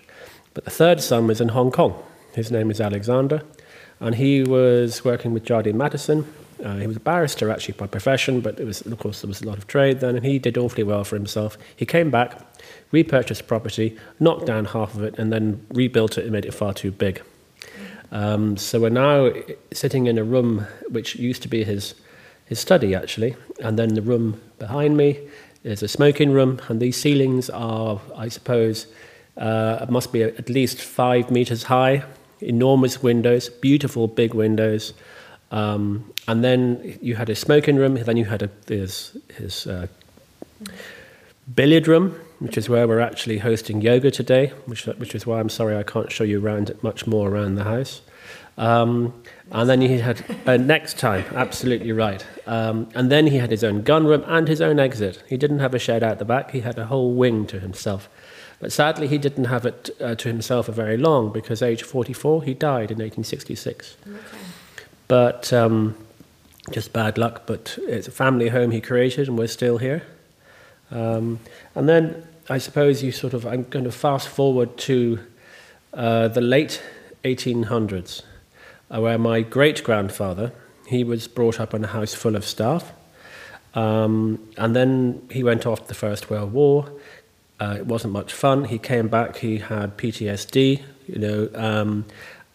But 0.53 0.63
the 0.63 0.72
third 0.72 1.01
son 1.01 1.27
was 1.27 1.41
in 1.41 1.50
Hong 1.50 1.69
Kong. 1.69 2.01
His 2.34 2.50
name 2.50 2.72
is 2.72 2.79
Alexander, 2.79 3.41
and 4.00 4.15
he 4.15 4.43
was 4.43 5.03
working 5.03 5.34
with 5.34 5.43
Jardine 5.43 5.77
Matheson. 5.77 6.25
Uh, 6.64 6.78
he 6.78 6.88
was 6.88 6.96
a 6.98 7.00
barrister 7.00 7.50
actually 7.50 7.76
by 7.76 7.88
profession, 7.88 8.42
but 8.42 8.60
it 8.60 8.66
was, 8.66 8.82
of 8.82 8.98
course, 8.98 9.22
there 9.22 9.28
was 9.28 9.42
a 9.42 9.46
lot 9.46 9.58
of 9.58 9.68
trade 9.68 10.00
then, 10.00 10.16
and 10.16 10.26
he 10.26 10.40
did 10.40 10.58
awfully 10.58 10.84
well 10.84 11.04
for 11.04 11.16
himself. 11.16 11.58
He 11.76 11.86
came 11.86 12.10
back, 12.10 12.40
repurchased 12.92 13.48
property, 13.48 13.98
knocked 14.20 14.46
down 14.46 14.66
half 14.66 14.96
of 14.96 15.04
it, 15.04 15.20
and 15.20 15.32
then 15.32 15.66
rebuilt 15.70 16.18
it 16.18 16.24
and 16.24 16.32
made 16.32 16.46
it 16.46 16.54
far 16.54 16.74
too 16.74 16.92
big. 16.92 17.22
Um, 18.12 18.58
so 18.58 18.80
we're 18.80 18.90
now 18.90 19.32
sitting 19.72 20.08
in 20.08 20.18
a 20.18 20.24
room 20.24 20.66
which 20.90 21.16
used 21.16 21.42
to 21.44 21.48
be 21.48 21.64
his, 21.64 21.94
his 22.46 22.60
study, 22.60 22.96
actually, 22.96 23.36
and 23.60 23.78
then 23.78 23.94
the 23.94 24.02
room 24.02 24.42
behind 24.58 24.98
me 24.98 25.20
is 25.64 25.84
a 25.84 25.88
smoking 25.88 26.32
room, 26.32 26.60
and 26.70 26.80
these 26.80 26.98
ceilings 26.98 27.50
are, 27.50 28.00
I 28.16 28.30
suppose, 28.30 28.88
uh, 29.36 29.86
must 29.90 30.12
be 30.12 30.24
at 30.24 30.50
least 30.50 30.82
five 30.82 31.30
meters 31.30 31.64
high, 31.64 32.04
enormous 32.42 33.04
windows, 33.04 33.50
beautiful 33.50 34.08
big 34.08 34.34
windows. 34.34 34.94
Um, 35.51 36.13
and 36.27 36.44
then 36.44 36.98
you 37.01 37.16
had 37.16 37.27
his 37.30 37.39
smoking 37.39 37.77
room, 37.77 37.96
then 37.96 38.18
you 38.18 38.25
had 38.25 38.44
a, 38.44 38.50
his, 38.68 39.18
his 39.36 39.66
uh, 39.68 39.88
billiard 41.54 41.88
room, 41.88 42.20
which 42.39 42.58
is 42.58 42.68
where 42.68 42.88
we're 42.88 43.00
actually 43.00 43.38
hosting 43.39 43.82
yoga 43.82 44.12
today, 44.12 44.48
which, 44.66 44.86
which 44.86 45.16
is 45.16 45.25
why 45.25 45.39
I'm 45.39 45.50
sorry 45.50 45.77
I 45.77 45.84
can't 45.84 46.12
show 46.12 46.24
you 46.24 46.44
around 46.44 46.75
much 46.82 47.08
more 47.08 47.30
around 47.30 47.56
the 47.56 47.63
house. 47.63 48.01
Um, 48.58 49.13
and 49.51 49.70
then 49.70 49.82
he 49.82 50.00
had 50.00 50.24
uh, 50.46 50.58
next 50.58 50.98
time, 50.98 51.25
absolutely 51.36 51.92
right. 51.92 52.25
Um, 52.48 52.89
and 52.96 53.12
then 53.12 53.27
he 53.27 53.38
had 53.38 53.51
his 53.51 53.63
own 53.63 53.84
gun 53.84 54.06
room 54.06 54.24
and 54.27 54.48
his 54.48 54.62
own 54.62 54.80
exit. 54.80 55.24
He 55.27 55.38
didn't 55.38 55.60
have 55.60 55.74
a 55.74 55.80
shed 55.80 56.04
out 56.04 56.18
the 56.18 56.25
back; 56.25 56.51
he 56.51 56.62
had 56.62 56.77
a 56.80 56.88
whole 56.88 57.13
wing 57.13 57.46
to 57.48 57.60
himself. 57.60 58.10
But 58.60 58.72
sadly, 58.72 59.08
he 59.08 59.20
didn't 59.20 59.46
have 59.46 59.66
it 59.66 59.92
uh, 60.01 60.16
to 60.16 60.27
himself 60.27 60.66
for 60.66 60.72
very 60.72 60.98
long 60.98 61.32
because, 61.32 61.62
age 61.62 61.84
44, 61.84 62.44
he 62.44 62.56
died 62.56 62.89
in 62.89 62.98
1866. 62.98 63.98
Okay. 64.01 64.18
But 65.08 65.52
um, 65.54 65.96
just 66.72 66.94
bad 66.94 67.18
luck. 67.18 67.44
But 67.46 67.78
it's 67.84 68.08
a 68.08 68.12
family 68.12 68.50
home 68.50 68.72
he 68.72 68.82
created, 68.82 69.28
and 69.28 69.38
we're 69.38 69.48
still 69.48 69.78
here. 69.78 70.04
Um, 70.92 71.40
and 71.76 71.88
then 71.88 72.28
I 72.50 72.58
suppose 72.58 73.04
you 73.04 73.12
sort 73.12 73.34
of, 73.34 73.46
I'm 73.46 73.64
going 73.64 73.86
to 73.86 73.92
fast 73.92 74.28
forward 74.30 74.78
to 74.80 75.20
uh, 75.94 76.30
the 76.30 76.42
late 76.42 76.82
1800s, 77.24 78.22
uh, 78.90 79.02
where 79.02 79.18
my 79.18 79.42
great 79.42 79.84
grandfather, 79.84 80.54
he 80.88 81.04
was 81.04 81.28
brought 81.28 81.60
up 81.60 81.74
in 81.74 81.84
a 81.84 81.88
house 81.88 82.14
full 82.14 82.36
of 82.36 82.46
staff. 82.46 82.94
Um, 83.74 84.48
and 84.58 84.76
then 84.76 85.28
he 85.30 85.44
went 85.44 85.66
off 85.66 85.84
to 85.84 85.88
the 85.88 85.94
First 85.94 86.30
World 86.30 86.54
War. 86.54 86.90
Uh, 87.60 87.76
it 87.80 87.86
wasn't 87.86 88.14
much 88.14 88.32
fun. 88.32 88.66
He 88.66 88.78
came 88.78 89.08
back, 89.08 89.38
he 89.38 89.58
had 89.58 89.98
PTSD, 89.98 90.84
you 91.08 91.20
know, 91.20 91.50
um, 91.54 92.06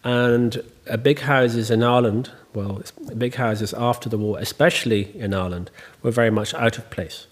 and 0.03 0.63
uh, 0.89 0.97
big 0.97 1.19
houses 1.19 1.69
in 1.69 1.83
Ireland, 1.83 2.31
well, 2.53 2.81
big 3.17 3.35
houses 3.35 3.73
after 3.73 4.09
the 4.09 4.17
war, 4.17 4.37
especially 4.39 5.15
in 5.17 5.33
Ireland, 5.33 5.71
were 6.01 6.11
very 6.11 6.29
much 6.29 6.53
out 6.53 6.77
of 6.77 6.89
place. 6.89 7.27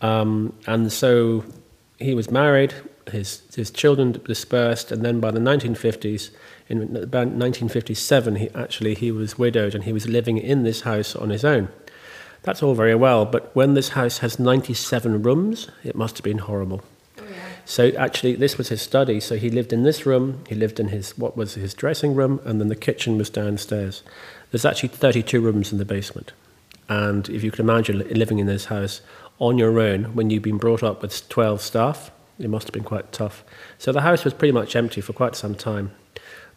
Um, 0.00 0.52
and 0.66 0.92
so 0.92 1.44
he 1.98 2.14
was 2.14 2.30
married, 2.30 2.74
his, 3.10 3.42
his 3.54 3.70
children 3.70 4.12
dispersed, 4.12 4.92
and 4.92 5.04
then 5.04 5.20
by 5.20 5.30
the 5.30 5.40
1950s, 5.40 6.30
in 6.68 6.96
about 6.96 7.28
1957, 7.28 8.36
he 8.36 8.50
actually 8.54 8.94
he 8.94 9.10
was 9.10 9.38
widowed 9.38 9.74
and 9.74 9.84
he 9.84 9.92
was 9.92 10.08
living 10.08 10.38
in 10.38 10.62
this 10.62 10.82
house 10.82 11.14
on 11.14 11.30
his 11.30 11.44
own. 11.44 11.68
That's 12.42 12.62
all 12.62 12.74
very 12.74 12.94
well, 12.94 13.24
but 13.24 13.54
when 13.56 13.74
this 13.74 13.90
house 13.90 14.18
has 14.18 14.38
97 14.38 15.22
rooms, 15.22 15.70
it 15.82 15.94
must 15.94 16.18
have 16.18 16.24
been 16.24 16.38
horrible. 16.38 16.82
Oh, 17.18 17.22
so 17.64 17.88
actually, 17.96 18.36
this 18.36 18.58
was 18.58 18.68
his 18.68 18.82
study. 18.82 19.20
So 19.20 19.36
he 19.36 19.48
lived 19.48 19.72
in 19.72 19.82
this 19.82 20.04
room. 20.04 20.44
He 20.48 20.54
lived 20.54 20.78
in 20.78 20.88
his 20.88 21.16
what 21.16 21.36
was 21.36 21.54
his 21.54 21.72
dressing 21.72 22.14
room, 22.14 22.40
and 22.44 22.60
then 22.60 22.68
the 22.68 22.76
kitchen 22.76 23.16
was 23.16 23.30
downstairs. 23.30 24.02
There's 24.54 24.64
actually 24.64 24.90
32 24.90 25.40
rooms 25.40 25.72
in 25.72 25.78
the 25.78 25.84
basement, 25.84 26.32
and 26.88 27.28
if 27.28 27.42
you 27.42 27.50
can 27.50 27.64
imagine 27.64 27.98
living 28.08 28.38
in 28.38 28.46
this 28.46 28.66
house, 28.66 29.00
on 29.40 29.58
your 29.58 29.80
own 29.80 30.14
when 30.14 30.30
you've 30.30 30.44
been 30.44 30.58
brought 30.58 30.84
up 30.84 31.02
with 31.02 31.28
12 31.28 31.60
staff. 31.60 32.12
It 32.38 32.48
must 32.48 32.68
have 32.68 32.72
been 32.72 32.84
quite 32.84 33.10
tough. 33.10 33.42
So 33.78 33.90
the 33.90 34.02
house 34.02 34.22
was 34.22 34.32
pretty 34.32 34.52
much 34.52 34.76
empty 34.76 35.00
for 35.00 35.12
quite 35.12 35.34
some 35.34 35.56
time. 35.56 35.90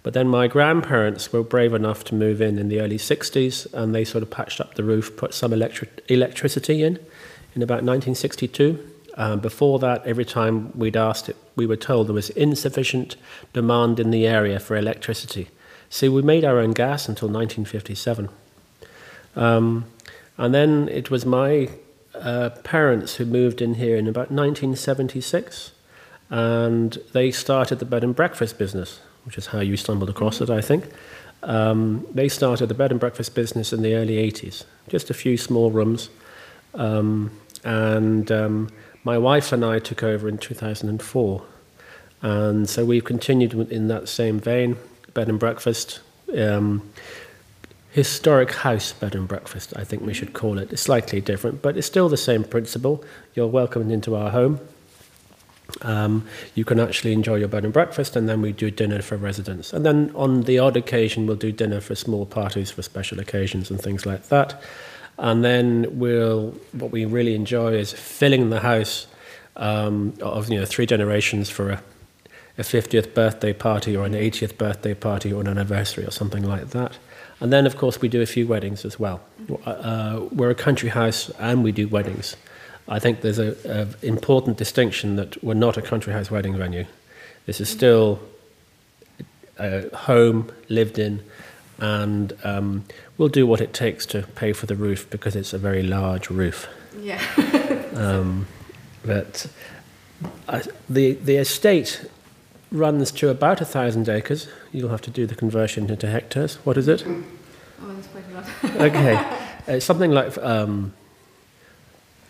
But 0.04 0.14
then 0.14 0.28
my 0.28 0.46
grandparents 0.46 1.34
were 1.34 1.42
brave 1.42 1.74
enough 1.74 2.04
to 2.04 2.14
move 2.14 2.40
in 2.40 2.60
in 2.60 2.70
the 2.70 2.82
early 2.82 3.00
60s 3.00 3.74
and 3.74 3.96
they 3.96 4.06
sort 4.06 4.22
of 4.22 4.30
patched 4.30 4.62
up 4.62 4.76
the 4.76 4.84
roof, 4.84 5.18
put 5.18 5.34
some 5.34 5.52
electric- 5.52 6.04
electricity 6.08 6.84
in 6.84 7.00
in 7.56 7.64
about 7.64 7.84
1962. 7.84 8.78
Um, 9.16 9.40
before 9.40 9.80
that, 9.80 10.06
every 10.06 10.26
time 10.26 10.72
we'd 10.78 10.96
asked 10.96 11.30
it, 11.30 11.36
we 11.56 11.66
were 11.66 11.76
told 11.76 12.10
there 12.10 12.14
was 12.14 12.30
insufficient 12.30 13.16
demand 13.54 14.00
in 14.00 14.12
the 14.12 14.28
area 14.28 14.60
for 14.60 14.78
electricity. 14.78 15.48
So 15.90 16.12
we 16.12 16.22
made 16.22 16.44
our 16.44 16.60
own 16.60 16.72
gas 16.72 17.08
until 17.08 17.30
1957. 17.30 18.30
Um, 19.36 19.86
and 20.38 20.54
then 20.54 20.90
it 20.90 21.10
was 21.10 21.26
my 21.26 21.70
uh, 22.14 22.50
parents 22.64 23.16
who 23.16 23.26
moved 23.26 23.62
in 23.62 23.76
here 23.76 23.98
in 23.98 24.08
about 24.08 24.32
1976, 24.32 25.72
and 26.30 26.98
they 27.14 27.32
started 27.32 27.80
the 27.80 27.86
bed 27.86 28.04
and 28.04 28.16
breakfast 28.16 28.58
business, 28.58 29.00
which 29.24 29.38
is 29.38 29.48
how 29.48 29.60
you 29.60 29.78
stumbled 29.78 30.10
across 30.10 30.42
it, 30.42 30.50
I 30.50 30.62
think. 30.62 30.86
Um, 31.44 32.06
they 32.14 32.28
started 32.28 32.68
the 32.68 32.74
bed 32.74 32.92
and 32.92 33.00
breakfast 33.00 33.36
business 33.36 33.72
in 33.72 33.82
the 33.82 33.96
early 33.96 34.16
80s, 34.16 34.64
just 34.90 35.10
a 35.10 35.14
few 35.14 35.38
small 35.38 35.72
rooms. 35.72 36.10
Um, 36.74 37.32
and 37.64 38.32
um, 38.32 38.70
my 39.04 39.18
wife 39.18 39.52
and 39.52 39.64
I 39.64 39.80
took 39.80 40.04
over 40.04 40.28
in 40.28 40.38
2004. 40.38 41.44
And 42.22 42.68
so 42.68 42.84
we've 42.84 43.04
continued 43.04 43.54
in 43.72 43.88
that 43.88 44.10
same 44.10 44.40
vein, 44.40 44.78
bed 45.18 45.30
and 45.30 45.40
breakfast. 45.40 46.00
Um, 46.38 46.88
historic 47.90 48.52
house 48.52 48.94
bed 48.94 49.16
and 49.16 49.28
breakfast, 49.28 49.74
I 49.76 49.84
think 49.84 50.04
we 50.04 50.14
should 50.14 50.34
call 50.34 50.60
it. 50.60 50.72
It's 50.72 50.84
slightly 50.84 51.22
different, 51.22 51.64
but 51.64 51.76
it's 51.76 51.88
still 51.88 52.08
the 52.08 52.24
same 52.30 52.44
principle. 52.44 53.04
You're 53.34 53.48
welcomed 53.48 53.92
into 53.92 54.16
our 54.16 54.30
home. 54.30 54.60
Um, 55.82 56.28
you 56.54 56.64
can 56.64 56.80
actually 56.80 57.14
enjoy 57.14 57.38
your 57.38 57.48
bed 57.48 57.64
and 57.64 57.74
breakfast, 57.74 58.16
and 58.16 58.30
then 58.30 58.44
we 58.44 58.52
do 58.52 58.70
dinner 58.70 59.02
for 59.02 59.18
residents. 59.18 59.74
And 59.74 59.84
then 59.84 60.12
on 60.14 60.44
the 60.44 60.60
odd 60.60 60.78
occasion, 60.78 61.26
we'll 61.26 61.36
do 61.36 61.52
dinner 61.52 61.82
for 61.82 61.96
small 61.96 62.28
parties 62.28 62.70
for 62.70 62.84
special 62.84 63.20
occasions 63.20 63.72
and 63.72 63.82
things 63.82 64.06
like 64.06 64.30
that. 64.30 64.62
And 65.18 65.44
then 65.44 65.98
we'll 65.98 66.52
what 66.74 66.92
we 66.92 67.06
really 67.06 67.34
enjoy 67.34 67.74
is 67.74 67.92
filling 67.92 68.52
the 68.52 68.60
house 68.60 69.08
um, 69.56 70.14
of 70.22 70.48
you 70.52 70.60
know 70.60 70.66
three 70.66 70.86
generations 70.86 71.50
for 71.50 71.72
a, 71.72 71.82
a 72.58 72.62
50th 72.62 73.14
birthday 73.14 73.54
party 73.54 73.96
or 73.96 74.06
an 74.06 74.14
80th 74.14 74.58
birthday 74.58 74.94
party 74.94 75.32
or 75.32 75.42
an 75.42 75.48
anniversary 75.48 76.06
or 76.06 76.12
something 76.12 76.44
like 76.44 76.70
that. 76.72 76.98
And 77.40 77.54
then, 77.54 77.68
of 77.68 77.78
course, 77.78 78.02
we 78.02 78.08
do 78.08 78.22
a 78.22 78.26
few 78.26 78.48
weddings 78.48 78.84
as 78.84 79.00
well. 79.00 79.22
Uh, 79.66 80.22
we're 80.32 80.50
a 80.50 80.56
country 80.56 80.90
house 80.90 81.30
and 81.40 81.64
we 81.64 81.72
do 81.72 81.88
weddings. 81.88 82.36
I 82.90 83.00
think 83.00 83.22
there's 83.22 83.38
an 83.38 83.94
important 84.02 84.58
distinction 84.58 85.18
that 85.18 85.44
we're 85.44 85.54
not 85.54 85.78
a 85.78 85.82
country 85.82 86.14
house 86.14 86.32
wedding 86.32 86.58
venue. 86.58 86.86
This 87.46 87.62
is 87.62 87.70
still 87.70 88.20
a 89.60 89.96
home 89.96 90.52
lived 90.70 90.98
in, 90.98 91.24
and 91.80 92.34
um, 92.44 92.86
we'll 93.18 93.30
do 93.30 93.46
what 93.46 93.62
it 93.62 93.74
takes 93.74 94.06
to 94.08 94.24
pay 94.24 94.54
for 94.54 94.68
the 94.68 94.76
roof 94.76 95.10
because 95.10 95.36
it's 95.36 95.54
a 95.54 95.58
very 95.58 95.84
large 95.84 96.30
roof. 96.30 96.68
Yeah. 97.00 97.22
um, 97.96 98.48
but 99.06 99.48
uh, 100.48 100.62
the 100.90 101.14
the 101.14 101.38
estate 101.38 102.10
runs 102.72 103.12
to 103.14 103.30
about 103.30 103.62
a 103.62 103.66
thousand 103.66 104.10
acres. 104.10 104.48
You'll 104.72 104.90
have 104.90 105.02
to 105.02 105.12
do 105.12 105.26
the 105.26 105.36
conversion 105.36 105.90
into 105.90 106.08
hectares. 106.08 106.56
What 106.66 106.78
is 106.78 106.88
it? 106.88 107.04
Oh, 107.08 107.24
that's 107.94 108.08
quite 108.08 108.24
a 108.32 108.34
lot. 108.34 108.82
okay, 108.94 109.40
it's 109.68 109.86
something 109.86 110.12
like 110.12 110.38
um, 110.40 110.94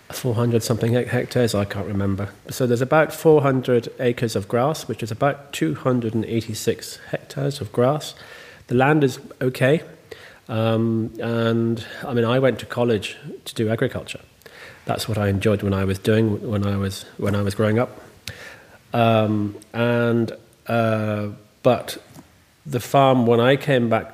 400 0.10 0.64
something 0.64 0.94
hectares. 0.94 1.56
I 1.56 1.66
can't 1.66 1.88
remember. 1.88 2.30
So 2.50 2.68
there's 2.68 2.82
about 2.82 3.14
400 3.14 3.94
acres 4.00 4.36
of 4.36 4.48
grass, 4.48 4.88
which 4.88 5.04
is 5.04 5.12
about 5.12 5.54
286 5.54 7.00
hectares 7.10 7.62
of 7.62 7.72
grass. 7.72 8.14
The 8.68 8.76
land 8.76 9.04
is 9.04 9.20
okay, 9.42 9.82
um, 10.50 11.14
and 11.22 11.86
I 12.06 12.14
mean 12.14 12.26
I 12.26 12.40
went 12.40 12.60
to 12.60 12.66
college 12.66 13.18
to 13.46 13.56
do 13.56 13.70
agriculture. 13.70 14.20
that's 14.86 15.08
what 15.08 15.18
I 15.18 15.28
enjoyed 15.28 15.64
when 15.64 15.74
I 15.74 15.84
was 15.84 16.00
doing 16.00 16.50
when 16.50 16.66
I 16.66 16.78
was 16.78 17.04
when 17.18 17.36
I 17.36 17.42
was 17.42 17.56
growing 17.56 17.80
up. 17.80 18.02
Um, 18.94 19.56
and 19.74 20.32
uh, 20.68 21.30
but 21.64 21.98
the 22.66 22.80
farm 22.80 23.26
when 23.26 23.40
I 23.40 23.56
came 23.56 23.90
back 23.90 24.14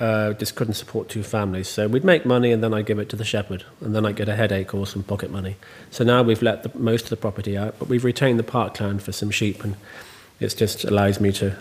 uh, 0.00 0.32
just 0.34 0.54
couldn't 0.54 0.74
support 0.74 1.08
two 1.08 1.22
families. 1.22 1.68
So 1.68 1.86
we'd 1.88 2.04
make 2.04 2.26
money 2.26 2.52
and 2.52 2.62
then 2.62 2.74
I'd 2.74 2.86
give 2.86 2.98
it 2.98 3.08
to 3.10 3.16
the 3.16 3.24
shepherd, 3.24 3.64
and 3.80 3.94
then 3.94 4.04
I'd 4.04 4.16
get 4.16 4.28
a 4.28 4.36
headache 4.36 4.74
or 4.74 4.86
some 4.86 5.02
pocket 5.02 5.30
money. 5.30 5.56
So 5.90 6.04
now 6.04 6.22
we've 6.22 6.42
let 6.42 6.62
the, 6.62 6.78
most 6.78 7.04
of 7.04 7.10
the 7.10 7.16
property 7.16 7.56
out, 7.56 7.78
but 7.78 7.88
we've 7.88 8.04
retained 8.04 8.38
the 8.38 8.44
parkland 8.44 9.02
for 9.02 9.12
some 9.12 9.30
sheep, 9.30 9.62
and 9.64 9.76
it 10.40 10.54
just 10.56 10.84
allows 10.84 11.20
me 11.20 11.32
to 11.32 11.56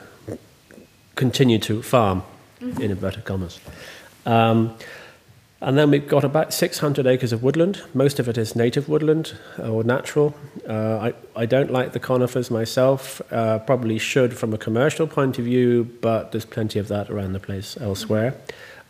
continue 1.16 1.60
to 1.60 1.82
farm, 1.82 2.24
mm-hmm. 2.60 2.82
in 2.82 2.92
inverted 2.92 3.24
commas. 3.24 3.60
Um, 4.26 4.76
and 5.64 5.78
then 5.78 5.90
we've 5.90 6.08
got 6.08 6.26
about 6.26 6.54
600 6.54 7.08
acres 7.08 7.32
of 7.32 7.42
woodland. 7.42 7.82
Most 7.94 8.20
of 8.20 8.28
it 8.28 8.38
is 8.38 8.54
native 8.54 8.90
woodland 8.90 9.34
or 9.58 9.82
natural. 9.84 10.36
Uh, 10.68 11.12
I, 11.36 11.42
I 11.42 11.46
don't 11.46 11.72
like 11.72 11.94
the 11.94 12.00
conifers 12.00 12.52
myself. 12.52 13.22
Uh, 13.32 13.60
probably 13.60 13.98
should 13.98 14.38
from 14.38 14.54
a 14.54 14.58
commercial 14.58 15.08
point 15.08 15.40
of 15.40 15.46
view, 15.46 15.90
but 16.02 16.34
there's 16.34 16.44
plenty 16.44 16.80
of 16.80 16.90
that 16.90 17.10
around 17.10 17.32
the 17.32 17.40
place 17.40 17.78
elsewhere. 17.80 18.36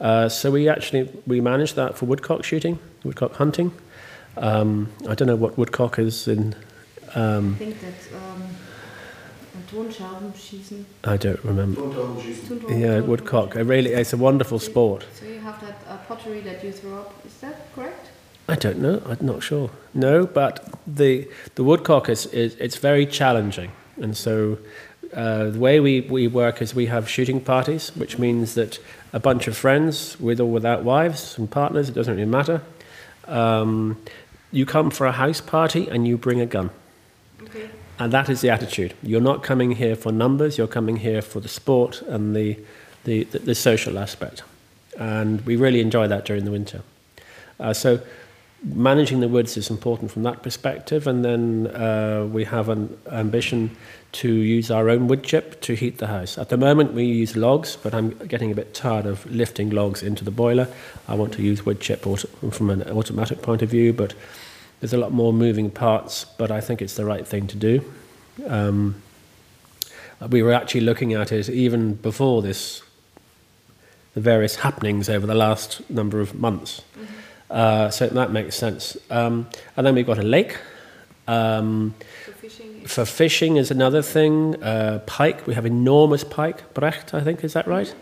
Uh, 0.02 0.28
so 0.28 0.50
we 0.50 0.68
actually 0.68 1.10
we 1.28 1.40
manage 1.40 1.76
that 1.76 1.96
for 1.96 2.08
woodcock 2.08 2.44
shooting, 2.44 2.80
woodcock 3.04 3.36
hunting. 3.36 3.72
Um, 4.38 4.92
I 5.08 5.14
don't 5.14 5.28
know 5.28 5.36
what 5.36 5.60
woodcock 5.60 6.00
is 6.00 6.28
in. 6.28 6.56
Um, 7.14 7.54
I 7.54 7.58
think 7.60 7.82
that 7.82 7.94
um, 8.16 8.44
schießen. 9.74 10.86
I 11.04 11.18
don't 11.18 11.44
remember. 11.44 11.82
Yeah, 12.70 13.02
woodcock. 13.02 13.56
It 13.56 13.64
really, 13.64 13.92
it's 13.92 14.14
a 14.14 14.18
wonderful 14.18 14.60
sport. 14.60 15.06
So 15.20 15.26
you 15.26 15.40
have 15.40 15.60
that 15.62 15.76
uh, 15.88 15.98
pottery 16.08 16.42
that 16.42 16.64
you 16.64 16.72
throw 16.72 17.02
up. 17.02 17.14
Is 17.26 17.40
that 17.42 17.74
correct? 17.76 18.10
I 18.48 18.56
don't 18.56 18.80
know. 18.80 19.02
I'm 19.06 19.26
not 19.26 19.42
sure. 19.42 19.70
No, 19.94 20.26
but 20.26 20.60
the 20.86 21.28
the 21.56 21.64
woodcock 21.64 22.10
is, 22.10 22.26
is 22.28 22.56
it's 22.60 22.78
very 22.78 23.06
challenging, 23.06 23.72
and 24.02 24.16
so 24.18 24.58
uh, 25.14 25.50
the 25.50 25.60
way 25.60 25.80
we, 25.80 26.02
we 26.02 26.28
work 26.28 26.62
is 26.62 26.76
we 26.76 26.88
have 26.88 27.08
shooting 27.08 27.40
parties, 27.40 27.92
which 27.96 28.18
means 28.18 28.56
that 28.56 28.80
a 29.14 29.20
bunch 29.20 29.48
of 29.48 29.56
friends, 29.56 30.20
with 30.20 30.40
or 30.40 30.46
without 30.46 30.84
wives 30.84 31.38
and 31.38 31.50
partners, 31.50 31.90
it 31.90 31.96
doesn't 31.96 32.16
really 32.16 32.30
matter. 32.30 32.62
Um, 33.28 33.98
you 34.52 34.66
come 34.66 34.92
for 34.92 35.08
a 35.08 35.12
house 35.12 35.42
party 35.42 35.88
and 35.88 36.08
you 36.08 36.18
bring 36.18 36.42
a 36.42 36.46
gun. 36.46 36.70
Okay. 37.44 37.70
And 38.00 38.12
that 38.12 38.30
is 38.30 38.42
the 38.42 38.50
attitude. 38.50 38.94
You're 39.04 39.22
not 39.22 39.44
coming 39.44 39.74
here 39.74 39.96
for 39.96 40.12
numbers, 40.12 40.58
you're 40.58 40.68
coming 40.68 40.98
here 40.98 41.22
for 41.22 41.40
the 41.40 41.48
sport 41.48 42.02
and 42.02 42.36
the, 42.36 42.58
the, 43.04 43.24
the, 43.26 43.40
the 43.40 43.56
social 43.56 44.00
aspect. 44.00 44.44
And 44.98 45.42
we 45.46 45.56
really 45.56 45.80
enjoy 45.80 46.08
that 46.08 46.26
during 46.26 46.46
the 46.46 46.52
winter. 46.52 46.82
Uh, 47.60 47.74
so 47.74 48.02
managing 48.64 49.20
the 49.20 49.28
woods 49.28 49.58
is 49.58 49.70
important 49.70 50.12
from 50.12 50.24
that 50.24 50.42
perspective. 50.42 51.08
And 51.08 51.24
then 51.24 51.68
uh, 51.68 52.28
we 52.32 52.46
have 52.46 52.70
an 52.70 52.98
ambition 53.12 53.76
to 54.14 54.32
use 54.32 54.72
our 54.72 54.90
own 54.90 55.08
wood 55.08 55.24
chip 55.24 55.62
to 55.62 55.74
heat 55.74 55.98
the 55.98 56.08
house. 56.08 56.38
At 56.38 56.50
the 56.50 56.58
moment, 56.58 56.94
we 56.94 57.06
use 57.06 57.36
logs, 57.36 57.76
but 57.76 57.94
I'm 57.94 58.12
getting 58.28 58.52
a 58.52 58.56
bit 58.56 58.74
tired 58.74 59.06
of 59.06 59.26
lifting 59.26 59.70
logs 59.70 60.04
into 60.04 60.24
the 60.24 60.32
boiler. 60.32 60.68
I 61.08 61.16
want 61.16 61.34
to 61.34 61.42
use 61.42 61.66
wood 61.66 61.80
chip 61.80 62.06
auto- 62.08 62.28
from 62.52 62.70
an 62.70 62.84
automatic 62.84 63.42
point 63.42 63.62
of 63.62 63.70
view, 63.70 63.92
but 63.92 64.14
there's 64.84 64.92
a 64.92 64.98
lot 64.98 65.14
more 65.14 65.32
moving 65.32 65.72
parts, 65.72 66.26
but 66.38 66.52
I 66.52 66.60
think 66.60 66.82
it's 66.82 66.96
the 66.96 67.06
right 67.06 67.26
thing 67.26 67.48
to 67.48 67.56
do. 67.56 67.90
Um, 68.46 69.02
we 70.28 70.44
were 70.44 70.52
actually 70.52 70.82
looking 70.82 71.14
at 71.14 71.32
it 71.32 71.48
even 71.50 71.94
before 71.94 72.42
this, 72.42 72.84
the 74.14 74.20
various 74.20 74.58
happenings 74.58 75.08
over 75.08 75.26
the 75.26 75.36
last 75.36 75.90
number 75.90 76.20
of 76.20 76.36
months. 76.36 76.82
Mm-hmm. 77.00 77.14
Uh, 77.50 77.90
so 77.92 78.08
that 78.08 78.32
makes 78.32 78.58
sense. 78.58 78.98
Um, 79.10 79.48
and 79.78 79.88
then 79.88 79.96
we've 79.96 80.06
got 80.06 80.20
a 80.20 80.24
lake. 80.24 80.58
Um, 81.30 81.96
for, 82.26 82.32
fishing. 82.34 82.86
for 82.86 83.06
fishing 83.06 83.56
is 83.56 83.72
another 83.72 84.02
thing. 84.02 84.62
Uh, 84.62 85.00
pike, 85.06 85.48
we 85.48 85.54
have 85.54 85.66
enormous 85.66 86.26
pike. 86.26 86.74
Brecht, 86.74 87.14
I 87.14 87.22
think, 87.22 87.42
is 87.46 87.54
that 87.54 87.68
right? 87.68 87.96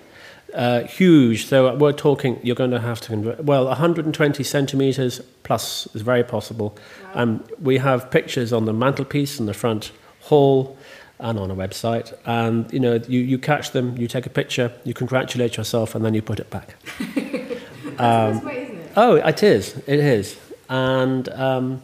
Uh, 0.53 0.83
huge. 0.83 1.45
So 1.45 1.75
we're 1.75 1.93
talking, 1.93 2.39
you're 2.43 2.55
going 2.55 2.71
to 2.71 2.79
have 2.79 2.99
to 3.01 3.07
convert, 3.09 3.43
well, 3.43 3.65
120 3.65 4.43
centimeters 4.43 5.21
plus 5.43 5.87
is 5.95 6.01
very 6.01 6.23
possible. 6.23 6.77
Wow. 7.03 7.21
Um, 7.21 7.43
we 7.61 7.77
have 7.77 8.11
pictures 8.11 8.51
on 8.51 8.65
the 8.65 8.73
mantelpiece 8.73 9.39
in 9.39 9.45
the 9.45 9.53
front 9.53 9.91
hall 10.21 10.77
and 11.19 11.39
on 11.39 11.51
a 11.51 11.55
website. 11.55 12.17
And, 12.25 12.71
you 12.73 12.79
know, 12.79 12.95
you, 13.07 13.21
you 13.21 13.37
catch 13.37 13.71
them, 13.71 13.97
you 13.97 14.07
take 14.07 14.25
a 14.25 14.29
picture, 14.29 14.73
you 14.83 14.93
congratulate 14.93 15.57
yourself, 15.57 15.95
and 15.95 16.03
then 16.03 16.13
you 16.13 16.21
put 16.21 16.39
it 16.39 16.49
back. 16.49 16.75
um, 17.99 18.43
way, 18.43 18.63
isn't 18.63 18.77
it? 18.77 18.91
Oh, 18.97 19.15
it 19.15 19.43
is. 19.43 19.77
It 19.87 19.99
is. 19.99 20.37
And 20.69 21.29
um, 21.29 21.81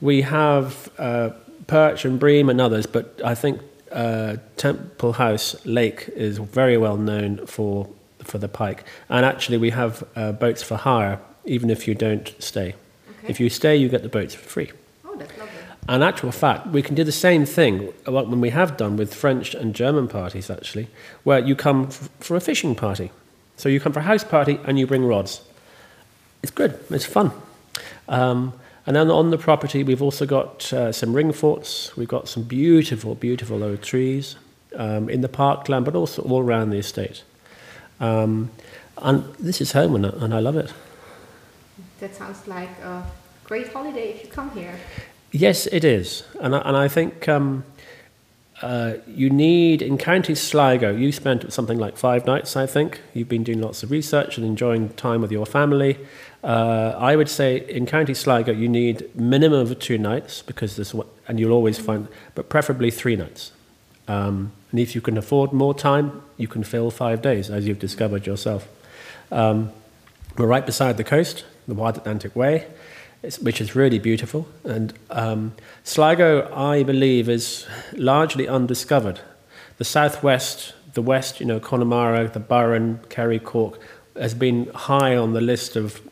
we 0.00 0.22
have 0.22 0.90
uh, 0.98 1.30
perch 1.66 2.04
and 2.04 2.18
bream 2.18 2.48
and 2.48 2.60
others, 2.60 2.86
but 2.86 3.20
I 3.24 3.34
think 3.34 3.60
uh, 3.92 4.36
Temple 4.56 5.14
House 5.14 5.64
Lake 5.66 6.08
is 6.14 6.38
very 6.38 6.76
well 6.76 6.96
known 6.96 7.46
for 7.46 7.88
for 8.26 8.38
the 8.38 8.48
pike. 8.48 8.84
And 9.08 9.24
actually, 9.24 9.58
we 9.58 9.70
have 9.70 10.04
uh, 10.14 10.32
boats 10.32 10.62
for 10.62 10.76
hire, 10.76 11.20
even 11.44 11.70
if 11.70 11.86
you 11.86 11.94
don't 11.94 12.34
stay. 12.38 12.74
Okay. 13.08 13.28
If 13.28 13.40
you 13.40 13.48
stay, 13.48 13.76
you 13.76 13.88
get 13.88 14.02
the 14.02 14.08
boats 14.08 14.34
for 14.34 14.44
free. 14.44 14.72
Oh, 15.04 15.16
that's 15.16 15.36
lovely. 15.38 15.52
And 15.88 16.02
actual 16.02 16.32
fact, 16.32 16.66
we 16.66 16.82
can 16.82 16.94
do 16.96 17.04
the 17.04 17.12
same 17.12 17.46
thing, 17.46 17.92
Like 18.06 18.26
when 18.26 18.40
we 18.40 18.50
have 18.50 18.76
done 18.76 18.96
with 18.96 19.14
French 19.14 19.54
and 19.54 19.74
German 19.74 20.08
parties, 20.08 20.50
actually, 20.50 20.88
where 21.22 21.38
you 21.38 21.54
come 21.54 21.84
f- 21.84 22.08
for 22.18 22.36
a 22.36 22.40
fishing 22.40 22.74
party. 22.74 23.12
So 23.56 23.68
you 23.68 23.78
come 23.78 23.92
for 23.92 24.00
a 24.00 24.02
house 24.02 24.24
party 24.24 24.58
and 24.64 24.78
you 24.78 24.86
bring 24.86 25.04
rods. 25.04 25.42
It's 26.42 26.50
good, 26.50 26.78
it's 26.90 27.06
fun. 27.06 27.30
Um, 28.08 28.52
and 28.84 28.96
then 28.96 29.10
on 29.10 29.30
the 29.30 29.38
property, 29.38 29.82
we've 29.84 30.02
also 30.02 30.26
got 30.26 30.72
uh, 30.72 30.92
some 30.92 31.12
ring 31.12 31.32
forts. 31.32 31.96
We've 31.96 32.08
got 32.08 32.28
some 32.28 32.42
beautiful, 32.42 33.14
beautiful 33.14 33.62
old 33.62 33.82
trees 33.82 34.36
um, 34.76 35.08
in 35.08 35.20
the 35.20 35.28
parkland, 35.28 35.84
but 35.84 35.94
also 35.94 36.22
all 36.22 36.40
around 36.40 36.70
the 36.70 36.78
estate. 36.78 37.22
Um, 38.00 38.50
and 38.98 39.24
this 39.34 39.60
is 39.60 39.72
home, 39.72 39.94
and, 39.94 40.06
and 40.06 40.34
I 40.34 40.40
love 40.40 40.56
it. 40.56 40.72
That 42.00 42.14
sounds 42.14 42.46
like 42.46 42.70
a 42.80 43.04
great 43.44 43.72
holiday 43.72 44.10
if 44.10 44.24
you 44.24 44.30
come 44.30 44.50
here. 44.50 44.78
Yes, 45.32 45.66
it 45.66 45.84
is. 45.84 46.24
And 46.40 46.54
I, 46.54 46.58
and 46.60 46.76
I 46.76 46.88
think 46.88 47.28
um, 47.28 47.64
uh, 48.62 48.94
you 49.06 49.28
need, 49.28 49.82
in 49.82 49.98
County 49.98 50.34
Sligo, 50.34 50.90
you 50.90 51.12
spent 51.12 51.52
something 51.52 51.78
like 51.78 51.96
five 51.96 52.26
nights, 52.26 52.56
I 52.56 52.66
think. 52.66 53.00
You've 53.12 53.28
been 53.28 53.44
doing 53.44 53.60
lots 53.60 53.82
of 53.82 53.90
research 53.90 54.38
and 54.38 54.46
enjoying 54.46 54.90
time 54.90 55.20
with 55.20 55.30
your 55.30 55.46
family. 55.46 55.98
Uh, 56.42 56.94
I 56.96 57.16
would 57.16 57.28
say 57.28 57.58
in 57.68 57.86
County 57.86 58.14
Sligo, 58.14 58.52
you 58.52 58.68
need 58.68 59.14
minimum 59.14 59.60
of 59.60 59.78
two 59.78 59.98
nights 59.98 60.42
because 60.42 60.76
this, 60.76 60.94
and 61.28 61.38
you'll 61.38 61.52
always 61.52 61.78
find, 61.78 62.08
but 62.34 62.48
preferably 62.48 62.90
three 62.90 63.16
nights. 63.16 63.52
Um, 64.08 64.52
and 64.76 64.82
if 64.82 64.94
you 64.94 65.00
can 65.00 65.16
afford 65.16 65.54
more 65.54 65.72
time, 65.72 66.22
you 66.36 66.46
can 66.46 66.62
fill 66.62 66.90
five 66.90 67.22
days, 67.22 67.48
as 67.48 67.66
you've 67.66 67.78
discovered 67.78 68.26
yourself. 68.26 68.68
Um, 69.32 69.72
we're 70.36 70.44
right 70.44 70.66
beside 70.66 70.98
the 70.98 71.04
coast, 71.04 71.46
the 71.66 71.72
Wild 71.72 71.96
Atlantic 71.96 72.36
Way, 72.36 72.66
which 73.40 73.58
is 73.58 73.74
really 73.74 73.98
beautiful. 73.98 74.46
And 74.64 74.92
um, 75.08 75.54
Sligo, 75.82 76.54
I 76.54 76.82
believe, 76.82 77.26
is 77.26 77.66
largely 77.94 78.46
undiscovered. 78.46 79.20
The 79.78 79.84
southwest, 79.86 80.74
the 80.92 81.00
west, 81.00 81.40
you 81.40 81.46
know, 81.46 81.58
Connemara, 81.58 82.28
the 82.28 82.38
Burren, 82.38 83.00
Kerry, 83.08 83.38
Cork, 83.38 83.80
has 84.14 84.34
been 84.34 84.66
high 84.74 85.16
on 85.16 85.32
the 85.32 85.40
list 85.40 85.76
of, 85.76 86.02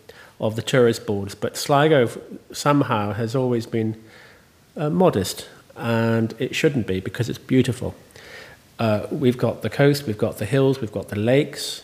of 0.40 0.56
the 0.56 0.62
tourist 0.62 1.04
boards. 1.04 1.34
But 1.34 1.58
Sligo 1.58 2.08
somehow 2.50 3.12
has 3.12 3.36
always 3.36 3.66
been 3.66 4.02
uh, 4.74 4.88
modest, 4.88 5.50
and 5.76 6.34
it 6.38 6.56
shouldn't 6.56 6.86
be 6.86 7.00
because 7.00 7.28
it's 7.28 7.36
beautiful. 7.38 7.94
Uh, 8.78 9.06
we've 9.10 9.38
got 9.38 9.62
the 9.62 9.70
coast, 9.70 10.06
we've 10.06 10.18
got 10.18 10.38
the 10.38 10.44
hills, 10.44 10.80
we've 10.80 10.92
got 10.92 11.08
the 11.08 11.18
lakes, 11.18 11.82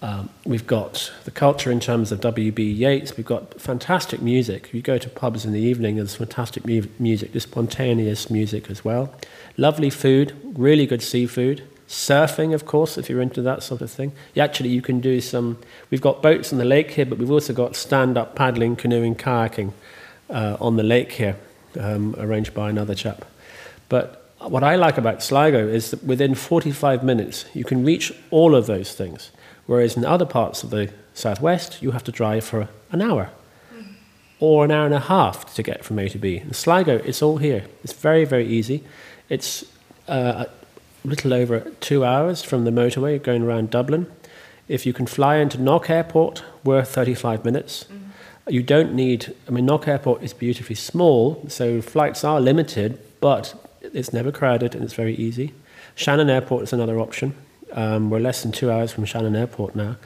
um, 0.00 0.28
we've 0.44 0.66
got 0.66 1.12
the 1.24 1.30
culture 1.32 1.70
in 1.72 1.80
terms 1.80 2.12
of 2.12 2.20
W.B. 2.20 2.62
Yeats, 2.62 3.16
we've 3.16 3.26
got 3.26 3.60
fantastic 3.60 4.22
music. 4.22 4.72
You 4.72 4.80
go 4.80 4.98
to 4.98 5.08
pubs 5.08 5.44
in 5.44 5.52
the 5.52 5.60
evening, 5.60 5.96
there's 5.96 6.14
fantastic 6.14 6.64
mu- 6.64 6.86
music, 6.98 7.32
just 7.32 7.48
spontaneous 7.48 8.30
music 8.30 8.70
as 8.70 8.84
well. 8.84 9.12
Lovely 9.56 9.90
food, 9.90 10.36
really 10.44 10.86
good 10.86 11.02
seafood. 11.02 11.64
Surfing, 11.88 12.54
of 12.54 12.66
course, 12.66 12.98
if 12.98 13.08
you're 13.08 13.22
into 13.22 13.42
that 13.42 13.62
sort 13.62 13.80
of 13.80 13.90
thing. 13.90 14.12
You 14.34 14.42
actually, 14.42 14.68
you 14.68 14.82
can 14.82 15.00
do 15.00 15.20
some. 15.22 15.58
We've 15.90 16.02
got 16.02 16.22
boats 16.22 16.52
on 16.52 16.58
the 16.58 16.66
lake 16.66 16.90
here, 16.90 17.06
but 17.06 17.18
we've 17.18 17.30
also 17.30 17.54
got 17.54 17.74
stand 17.74 18.18
up 18.18 18.36
paddling, 18.36 18.76
canoeing, 18.76 19.14
kayaking 19.14 19.72
uh, 20.28 20.58
on 20.60 20.76
the 20.76 20.82
lake 20.82 21.12
here, 21.12 21.36
um, 21.80 22.14
arranged 22.18 22.52
by 22.52 22.68
another 22.68 22.94
chap. 22.94 23.24
But 23.88 24.27
what 24.40 24.62
I 24.62 24.76
like 24.76 24.98
about 24.98 25.22
Sligo 25.22 25.66
is 25.66 25.90
that 25.90 26.04
within 26.04 26.34
45 26.34 27.02
minutes 27.02 27.44
you 27.54 27.64
can 27.64 27.84
reach 27.84 28.12
all 28.30 28.54
of 28.54 28.66
those 28.66 28.94
things, 28.94 29.30
whereas 29.66 29.96
in 29.96 30.04
other 30.04 30.26
parts 30.26 30.62
of 30.62 30.70
the 30.70 30.92
southwest 31.14 31.82
you 31.82 31.90
have 31.90 32.04
to 32.04 32.12
drive 32.12 32.44
for 32.44 32.68
an 32.92 33.02
hour 33.02 33.30
or 34.40 34.64
an 34.64 34.70
hour 34.70 34.84
and 34.84 34.94
a 34.94 35.00
half 35.00 35.52
to 35.54 35.62
get 35.62 35.84
from 35.84 35.98
A 35.98 36.08
to 36.08 36.18
B. 36.18 36.38
In 36.38 36.54
Sligo, 36.54 36.98
it's 36.98 37.22
all 37.22 37.38
here. 37.38 37.64
It's 37.82 37.92
very, 37.92 38.24
very 38.24 38.46
easy. 38.46 38.84
It's 39.28 39.64
uh, 40.06 40.44
a 41.04 41.08
little 41.08 41.34
over 41.34 41.60
two 41.80 42.04
hours 42.04 42.42
from 42.42 42.64
the 42.64 42.70
motorway 42.70 43.22
going 43.22 43.42
around 43.42 43.70
Dublin. 43.70 44.06
If 44.68 44.86
you 44.86 44.92
can 44.92 45.06
fly 45.06 45.36
into 45.36 45.60
Knock 45.60 45.90
Airport, 45.90 46.44
we're 46.62 46.84
35 46.84 47.44
minutes. 47.44 47.84
Mm-hmm. 47.84 48.04
You 48.50 48.62
don't 48.62 48.94
need, 48.94 49.34
I 49.46 49.50
mean, 49.50 49.66
Knock 49.66 49.88
Airport 49.88 50.22
is 50.22 50.32
beautifully 50.32 50.76
small, 50.76 51.44
so 51.48 51.82
flights 51.82 52.22
are 52.24 52.40
limited, 52.40 52.98
but 53.20 53.67
it's 53.80 54.12
never 54.12 54.32
crowded 54.32 54.74
and 54.74 54.84
it's 54.84 54.94
very 54.94 55.14
easy. 55.14 55.54
Shannon 55.94 56.30
Airport 56.30 56.64
is 56.64 56.72
another 56.72 56.98
option. 56.98 57.34
Um, 57.72 58.10
we're 58.10 58.20
less 58.20 58.42
than 58.42 58.52
two 58.52 58.70
hours 58.70 58.92
from 58.92 59.04
Shannon 59.04 59.36
Airport 59.36 59.74
now. 59.76 59.96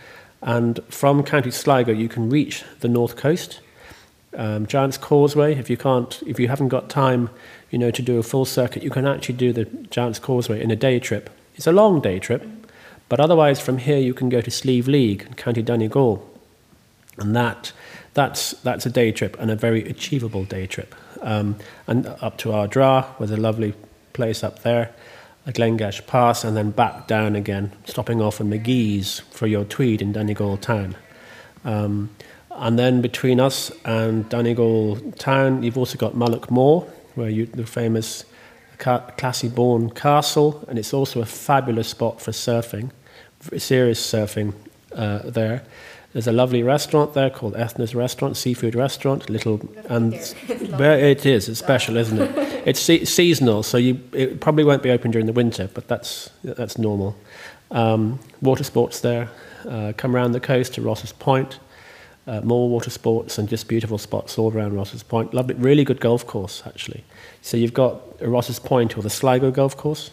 And 0.43 0.81
from 0.89 1.23
County 1.23 1.51
Sligo, 1.51 1.93
you 1.93 2.09
can 2.09 2.29
reach 2.29 2.65
the 2.81 2.89
north 2.89 3.17
coast. 3.17 3.61
Um, 4.37 4.67
Giant's 4.67 4.99
Causeway, 4.99 5.55
if 5.57 5.71
you 5.71 5.77
can't, 5.77 6.23
if 6.27 6.41
you 6.41 6.49
haven't 6.49 6.69
got 6.69 6.89
time, 6.89 7.31
you 7.71 7.79
know, 7.79 7.91
to 7.91 8.03
do 8.03 8.19
a 8.19 8.23
full 8.23 8.45
circuit, 8.45 8.83
you 8.83 8.91
can 8.91 9.07
actually 9.07 9.37
do 9.37 9.53
the 9.53 9.67
Giant's 9.91 10.19
Causeway 10.19 10.63
in 10.63 10.71
a 10.71 10.77
day 10.77 10.99
trip. 10.99 11.31
It's 11.55 11.67
a 11.67 11.73
long 11.73 12.01
day 12.01 12.19
trip, 12.19 12.45
but 13.09 13.21
otherwise 13.21 13.61
from 13.61 13.79
here 13.79 13.99
you 13.99 14.15
can 14.15 14.31
go 14.31 14.41
to 14.41 14.51
Slieve 14.51 14.89
League, 14.89 15.37
County 15.37 15.63
Donegal, 15.63 16.29
and 17.19 17.37
that 17.37 17.73
that's 18.15 18.53
that's 18.63 18.87
a 18.87 18.91
day 18.91 19.13
trip 19.13 19.39
and 19.39 19.51
a 19.51 19.57
very 19.57 19.87
achievable 19.89 20.45
day 20.45 20.67
trip. 20.67 20.95
Um, 21.23 21.57
and 21.87 22.07
up 22.07 22.37
to 22.39 22.51
Ardara 22.51 23.19
was 23.19 23.31
a 23.31 23.37
lovely 23.37 23.75
place 24.13 24.45
up 24.45 24.63
there 24.63 24.93
a 25.47 25.53
Glengesh 25.53 26.07
Pass 26.07 26.45
and 26.45 26.57
then 26.57 26.71
back 26.71 27.07
down 27.07 27.35
again, 27.35 27.73
stopping 27.85 28.21
off 28.21 28.41
in 28.41 28.49
Magee's 28.49 29.21
for 29.31 29.47
your 29.47 29.65
Tweed 29.65 30.01
in 30.01 30.13
Donegal 30.13 30.57
town. 30.59 30.97
Um, 31.65 32.11
and 32.51 32.79
then 32.79 33.01
between 33.01 33.41
us 33.41 33.73
and 33.85 34.29
Donegal 34.29 34.97
town, 35.13 35.63
you've 35.63 35.79
also 35.79 35.99
got 35.99 36.15
Mullaghmore, 36.15 36.89
where 37.15 37.31
you, 37.31 37.47
the 37.47 37.67
famous 37.67 38.25
Classiebawn 38.79 39.95
Castle, 39.95 40.65
and 40.69 40.79
it's 40.79 40.93
also 40.93 41.21
a 41.21 41.27
fabulous 41.27 41.89
spot 41.89 42.21
for 42.21 42.31
surfing, 42.31 42.91
serious 43.59 44.01
surfing 44.01 44.55
uh, 44.95 45.19
there. 45.25 45.65
There's 46.12 46.27
a 46.27 46.33
lovely 46.33 46.62
restaurant 46.62 47.14
there 47.14 47.31
called 47.31 47.55
Eithna's 47.55 47.94
Restaurant, 47.94 48.37
seafood 48.37 48.75
restaurant. 48.75 49.31
Little 49.31 49.61
and 49.88 50.14
where 50.77 50.98
it 51.12 51.25
is, 51.25 51.48
it's 51.48 51.59
special, 51.59 51.96
isn't 51.96 52.18
it? 52.20 52.48
It's 52.64 52.79
se- 52.79 53.07
seasonal, 53.07 53.64
so 53.64 53.77
you 53.77 54.01
it 54.12 54.40
probably 54.40 54.62
won't 54.62 54.85
be 54.85 54.90
open 54.92 55.11
during 55.11 55.27
the 55.27 55.33
winter, 55.33 55.68
but 55.75 55.88
that's 55.88 56.31
that's 56.44 56.79
normal. 56.79 57.16
Um, 57.72 58.20
water 58.40 58.62
sports 58.62 59.01
there. 59.01 59.31
Uh, 59.68 59.92
come 59.96 60.14
around 60.14 60.31
the 60.31 60.38
coast 60.40 60.75
to 60.75 60.81
Rosses 60.83 61.12
Point. 61.12 61.59
Uh, 62.25 62.40
more 62.42 62.68
water 62.68 62.90
sports 62.90 63.37
and 63.37 63.48
just 63.48 63.66
beautiful 63.66 63.98
spots 63.98 64.38
all 64.38 64.53
around 64.53 64.75
Rosses 64.75 65.03
Point. 65.03 65.35
Lovely, 65.35 65.57
really 65.57 65.83
good 65.83 66.01
golf 66.01 66.25
course 66.25 66.62
actually. 66.64 67.03
So 67.40 67.57
you've 67.57 67.75
got 67.75 68.01
Rosses 68.25 68.61
Point 68.61 68.96
or 68.96 69.03
the 69.03 69.11
Sligo 69.11 69.51
Golf 69.51 69.77
Course, 69.77 70.12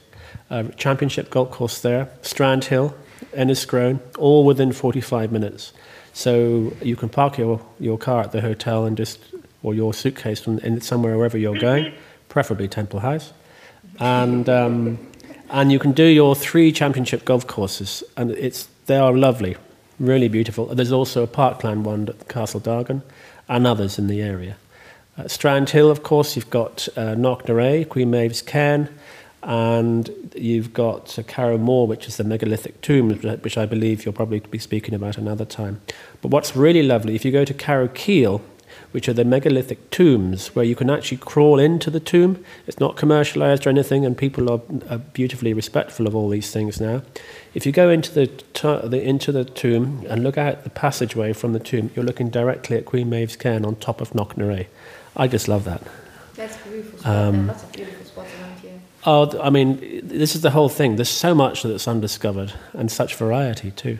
uh, 0.50 0.64
Championship 0.76 1.30
Golf 1.30 1.52
Course 1.52 1.82
there, 1.82 2.10
Strand 2.24 2.64
Hill, 2.66 2.96
Enniscrone, 3.34 4.00
all 4.18 4.46
within 4.46 4.72
45 4.72 5.32
minutes. 5.32 5.74
So 6.14 6.74
you 6.82 6.96
can 6.96 7.10
park 7.10 7.38
your, 7.38 7.62
your 7.80 7.98
car 7.98 8.22
at 8.22 8.32
the 8.32 8.42
hotel 8.42 8.86
and 8.86 8.98
just, 8.98 9.20
or 9.64 9.74
your 9.74 9.94
suitcase 9.94 10.42
from, 10.42 10.60
in 10.60 10.82
somewhere 10.82 11.18
wherever 11.18 11.38
you're 11.38 11.60
going, 11.70 11.94
preferably 12.28 12.68
Temple 12.68 13.00
House. 13.00 13.34
And, 14.00 14.48
um, 14.50 15.00
and 15.50 15.72
you 15.72 15.80
can 15.80 15.92
do 15.92 16.04
your 16.04 16.36
three 16.36 16.72
championship 16.72 17.26
golf 17.26 17.48
courses, 17.48 18.04
and 18.16 18.32
it's, 18.32 18.68
they 18.86 18.98
are 18.98 19.14
lovely, 19.14 19.58
really 20.00 20.28
beautiful. 20.28 20.68
There's 20.68 20.92
also 20.92 21.24
a 21.24 21.28
parkland 21.28 21.86
one 21.86 22.08
at 22.10 22.28
Castle 22.28 22.62
Dargan 22.62 23.02
and 23.48 23.66
others 23.66 23.98
in 23.98 24.08
the 24.08 24.22
area. 24.22 24.58
Strand 25.28 25.72
Hill, 25.72 25.92
of 25.92 26.04
course, 26.04 26.36
you've 26.36 26.50
got 26.50 26.88
uh, 26.96 27.16
Knocknarea, 27.16 27.88
Queen 27.88 28.10
Maeve's 28.10 28.42
Cairn, 28.42 28.88
and 29.44 30.32
you've 30.36 30.74
got 30.74 31.06
Carrowmore, 31.28 31.88
which 31.88 32.08
is 32.08 32.18
the 32.18 32.24
megalithic 32.24 32.82
tomb, 32.82 33.10
which 33.10 33.58
I 33.58 33.66
believe 33.66 34.06
you'll 34.06 34.14
probably 34.14 34.40
be 34.40 34.60
speaking 34.60 34.94
about 34.94 35.18
another 35.18 35.46
time. 35.46 35.82
But 36.22 36.32
what's 36.32 36.56
really 36.56 36.84
lovely, 36.84 37.16
if 37.16 37.24
you 37.24 37.32
go 37.32 37.46
to 37.46 37.54
Carrow 37.54 37.88
Keel, 37.88 38.42
which 38.92 39.08
are 39.08 39.14
the 39.14 39.26
megalithic 39.26 39.90
tombs 39.92 40.48
where 40.56 40.66
you 40.66 40.76
can 40.76 40.90
actually 40.90 41.18
crawl 41.18 41.60
into 41.60 41.92
the 41.92 42.00
tomb. 42.00 42.44
It's 42.66 42.80
not 42.80 42.96
commercialized 42.96 43.68
or 43.68 43.70
anything, 43.70 44.06
and 44.06 44.18
people 44.18 44.50
are, 44.52 44.62
are 44.90 44.98
beautifully 44.98 45.54
respectful 45.54 46.08
of 46.08 46.16
all 46.16 46.30
these 46.30 46.52
things 46.52 46.82
now. 46.82 47.04
If 47.54 47.66
you 47.66 47.72
go 47.72 47.90
into 47.90 48.12
the, 48.14 48.26
the, 48.88 49.02
into 49.02 49.32
the 49.32 49.46
tomb 49.46 50.06
and 50.10 50.24
look 50.24 50.38
out 50.38 50.64
the 50.64 50.70
passageway 50.70 51.34
from 51.34 51.54
the 51.54 51.60
tomb, 51.60 51.92
you're 51.96 52.06
looking 52.06 52.30
directly 52.30 52.78
at 52.78 52.86
Queen 52.86 53.10
Maeve's 53.10 53.36
cairn 53.36 53.66
on 53.66 53.76
top 53.76 54.02
of 54.02 54.12
Knocknarea. 54.12 54.68
I 55.16 55.28
just 55.28 55.48
love 55.48 55.66
that. 55.66 55.82
That's 56.36 56.58
beautiful. 56.58 57.10
Um, 57.10 57.48
lots 57.48 57.64
of 57.64 57.72
beautiful 57.72 58.06
spots 58.06 58.32
around 58.34 58.46
here. 58.46 58.49
Oh, 59.06 59.40
I 59.42 59.50
mean, 59.50 60.02
this 60.04 60.36
is 60.36 60.42
the 60.42 60.52
whole 60.52 60.70
thing. 60.70 60.98
There's 60.98 61.10
so 61.10 61.34
much 61.34 61.64
that's 61.64 61.88
undiscovered, 61.88 62.54
and 62.74 62.92
such 62.92 63.16
variety 63.16 63.72
too. 63.72 64.00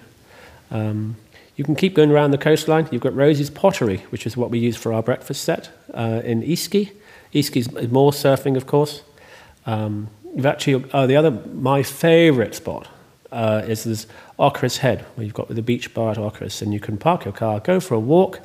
Um, 0.72 1.16
you 1.56 1.64
can 1.64 1.76
keep 1.76 1.94
going 1.94 2.12
around 2.12 2.32
the 2.32 2.38
coastline. 2.38 2.88
You've 2.92 3.02
got 3.02 3.16
Rosie's 3.16 3.50
Pottery, 3.50 3.98
which 4.10 4.26
is 4.26 4.38
what 4.38 4.50
we 4.50 4.60
use 4.60 4.76
for 4.78 4.94
our 4.94 5.04
breakfast 5.04 5.44
set 5.44 5.72
uh, 5.94 6.22
in 6.24 6.42
Easkey. 6.42 6.92
Easkey's 7.34 7.72
more 7.92 8.12
surfing, 8.12 8.56
of 8.58 8.66
course. 8.66 9.04
Um, 9.66 10.10
you've 10.36 10.46
actually, 10.46 10.86
oh, 10.94 11.08
the 11.08 11.16
other, 11.16 11.32
my 11.32 11.84
favourite 11.84 12.56
spot 12.56 12.88
uh, 13.32 13.64
is 13.68 13.84
this 13.84 14.08
Aughris 14.38 14.78
Head, 14.78 15.02
where 15.16 15.26
you've 15.26 15.34
got 15.34 15.48
the 15.50 15.62
beach 15.62 15.94
bar 15.94 16.12
at 16.12 16.18
Aughris, 16.18 16.62
and 16.62 16.74
you 16.74 16.80
can 16.80 16.98
park 16.98 17.26
your 17.26 17.34
car, 17.34 17.60
go 17.60 17.80
for 17.80 17.94
a 17.94 18.00
walk, 18.00 18.40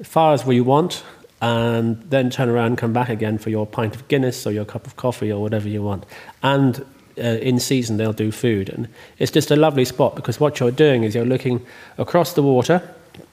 as 0.00 0.06
far 0.06 0.34
as 0.34 0.44
where 0.44 0.56
you 0.56 0.64
want, 0.64 1.02
and 1.44 2.00
then 2.08 2.30
turn 2.30 2.48
around 2.48 2.78
come 2.78 2.94
back 2.94 3.10
again 3.10 3.36
for 3.36 3.50
your 3.50 3.66
pint 3.66 3.94
of 3.94 4.08
Guinness 4.08 4.46
or 4.46 4.50
your 4.50 4.64
cup 4.64 4.86
of 4.86 4.96
coffee 4.96 5.30
or 5.30 5.42
whatever 5.42 5.68
you 5.68 5.82
want. 5.82 6.06
And 6.42 6.86
uh, 7.18 7.20
in 7.20 7.60
season 7.60 7.98
they'll 7.98 8.14
do 8.14 8.32
food. 8.32 8.70
And 8.70 8.88
it's 9.18 9.30
just 9.30 9.50
a 9.50 9.56
lovely 9.56 9.84
spot 9.84 10.16
because 10.16 10.40
what 10.40 10.58
you're 10.58 10.70
doing 10.70 11.04
is 11.04 11.14
you're 11.14 11.26
looking 11.26 11.64
across 11.98 12.32
the 12.32 12.42
water. 12.42 12.80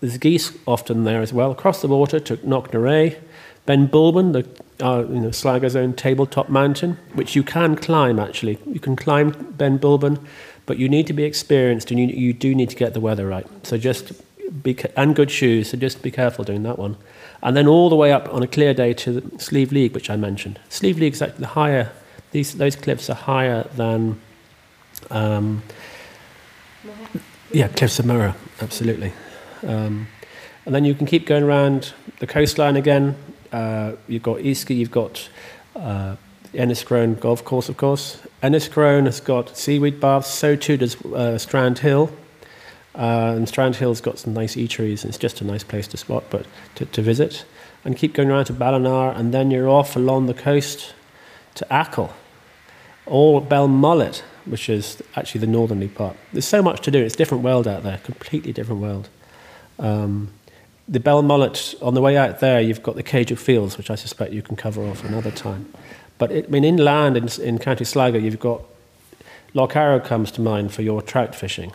There's 0.02 0.18
geese 0.18 0.52
often 0.68 1.06
there 1.06 1.22
as 1.22 1.32
well. 1.32 1.52
Across 1.52 1.84
the 1.84 1.88
water 1.88 2.20
to 2.20 2.36
Knocknarea, 2.38 3.18
Ben 3.66 3.88
Bulben, 3.88 4.34
the 4.34 4.46
uh, 4.86 5.06
you 5.08 5.22
know, 5.22 5.80
own 5.80 5.94
tabletop 5.94 6.50
mountain, 6.50 6.98
which 7.14 7.34
you 7.34 7.44
can 7.44 7.78
climb 7.78 8.20
actually. 8.20 8.60
You 8.66 8.82
can 8.82 8.98
climb 8.98 9.54
Ben 9.58 9.80
Bulben, 9.80 10.20
but 10.66 10.78
you 10.78 10.90
need 10.90 11.08
to 11.08 11.14
be 11.14 11.24
experienced 11.24 11.92
and 11.92 12.00
you, 12.00 12.08
you 12.08 12.34
do 12.34 12.54
need 12.54 12.72
to 12.72 12.76
get 12.76 12.94
the 12.94 13.00
weather 13.00 13.26
right. 13.26 13.48
So 13.66 13.78
just 13.78 14.12
be, 14.64 14.78
and 14.98 15.16
good 15.16 15.32
shoes, 15.32 15.70
so 15.70 15.78
just 15.78 16.02
be 16.02 16.12
careful 16.12 16.44
doing 16.44 16.64
that 16.64 16.78
one. 16.78 16.98
And 17.44 17.58
then 17.58 17.68
all 17.68 17.90
the 17.90 17.96
way 17.96 18.12
up 18.12 18.32
on 18.34 18.44
a 18.44 18.48
clear 18.48 18.74
day 18.74 18.94
to 18.94 19.20
the 19.20 19.40
Slieve 19.40 19.72
League, 19.72 19.94
which 19.94 20.10
I 20.10 20.16
mentioned. 20.16 20.60
Slieve 20.70 21.00
League 21.00 21.14
is 21.14 21.22
actually 21.22 21.40
the 21.40 21.48
higher 21.48 21.92
these, 22.32 22.54
those 22.54 22.76
cliffs 22.76 23.10
are 23.10 23.16
higher 23.16 23.64
than. 23.76 24.20
Um, 25.10 25.64
yeah, 27.52 27.68
Cliffs 27.68 28.00
of 28.00 28.06
Moher, 28.06 28.36
absolutely. 28.62 29.12
Um, 29.68 30.08
and 30.66 30.74
then 30.74 30.86
you 30.86 30.96
can 30.96 31.06
keep 31.06 31.26
going 31.26 31.44
around 31.44 31.94
the 32.20 32.28
coastline 32.28 32.78
again. 32.78 33.16
Uh, 33.52 33.94
you've 34.08 34.24
got 34.24 34.38
Easkey, 34.38 34.78
you've 34.78 34.92
got 34.92 35.30
uh, 35.76 36.16
Enniscrone 36.54 37.20
Golf 37.20 37.44
Course, 37.44 37.68
of 37.68 37.76
course. 37.76 38.22
Enniscrone 38.42 39.06
has 39.06 39.20
got 39.20 39.58
seaweed 39.58 40.00
baths, 40.00 40.30
so 40.30 40.56
too 40.56 40.78
does 40.78 41.04
uh, 41.06 41.38
Strand 41.38 41.80
Hill. 41.80 42.10
Uh, 42.94 43.34
and 43.36 43.48
Strand 43.48 43.78
Hill's 43.78 44.02
got 44.02 44.20
some 44.20 44.34
nice 44.34 44.56
eateries, 44.56 45.04
and 45.04 45.10
it's 45.10 45.18
just 45.18 45.42
a 45.42 45.46
nice 45.46 45.64
place 45.64 45.88
to 45.88 45.98
spot, 45.98 46.26
but 46.30 46.46
to, 46.76 46.86
to 46.86 47.02
visit. 47.02 47.46
And 47.84 47.98
keep 47.98 48.14
going 48.14 48.30
around 48.30 48.46
to 48.46 48.54
Ballina, 48.54 49.12
and 49.12 49.34
then 49.34 49.50
you're 49.50 49.70
off 49.70 49.96
along 49.96 50.26
the 50.28 50.34
coast 50.34 50.94
to 51.56 51.66
Achill 51.70 52.14
or 53.06 53.42
Belmullet, 53.42 54.20
which 54.46 54.70
is 54.70 55.02
actually 55.16 55.42
the 55.42 55.48
northerly 55.48 55.88
part. 55.88 56.16
There's 56.32 56.46
so 56.46 56.62
much 56.62 56.82
to 56.82 56.92
do. 56.92 57.04
It's 57.04 57.16
a 57.16 57.18
different 57.18 57.44
world 57.44 57.68
out 57.68 57.84
there, 57.84 57.98
completely 58.00 58.54
different 58.54 58.82
world. 58.82 59.10
Um, 59.80 60.32
the 60.88 61.00
Belmullet, 61.00 61.82
on 61.82 61.94
the 61.94 62.02
way 62.02 62.18
out 62.18 62.40
there, 62.40 62.62
you've 62.62 62.84
got 62.84 62.96
the 62.96 63.04
Céide 63.04 63.38
Fields, 63.38 63.78
which 63.78 63.90
I 63.90 63.96
suspect 63.96 64.34
you 64.34 64.42
can 64.42 64.56
cover 64.56 64.84
off 64.84 65.04
another 65.04 65.32
time. 65.32 65.72
But 66.18 66.32
it, 66.32 66.46
I 66.46 66.48
mean, 66.50 66.64
inland 66.64 67.18
in, 67.18 67.28
in 67.42 67.58
County 67.58 67.86
Sligo, 67.86 68.18
you've 68.18 68.40
got 68.40 68.62
Lough 69.54 69.70
Arrow 69.74 70.00
comes 70.00 70.32
to 70.32 70.42
mind 70.42 70.74
for 70.74 70.82
your 70.82 71.02
trout 71.02 71.36
fishing. 71.36 71.74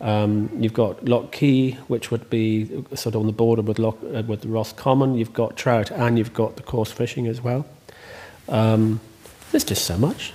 Um, 0.00 0.50
you've 0.58 0.72
got 0.72 1.04
Lough 1.04 1.28
Key, 1.30 1.72
which 1.88 2.10
would 2.10 2.30
be 2.30 2.84
sort 2.94 3.14
of 3.14 3.20
on 3.20 3.26
the 3.26 3.32
border 3.32 3.62
with, 3.62 3.78
Loch, 3.78 3.98
uh, 4.02 4.22
with 4.22 4.46
Roscommon. 4.46 5.14
You've 5.14 5.34
got 5.34 5.56
trout, 5.56 5.90
and 5.90 6.16
you've 6.16 6.32
got 6.32 6.56
the 6.56 6.62
coarse 6.62 6.90
fishing 6.90 7.26
as 7.26 7.42
well. 7.42 7.66
Um, 8.48 9.00
there's 9.50 9.64
just 9.64 9.84
so 9.84 9.98
much. 9.98 10.32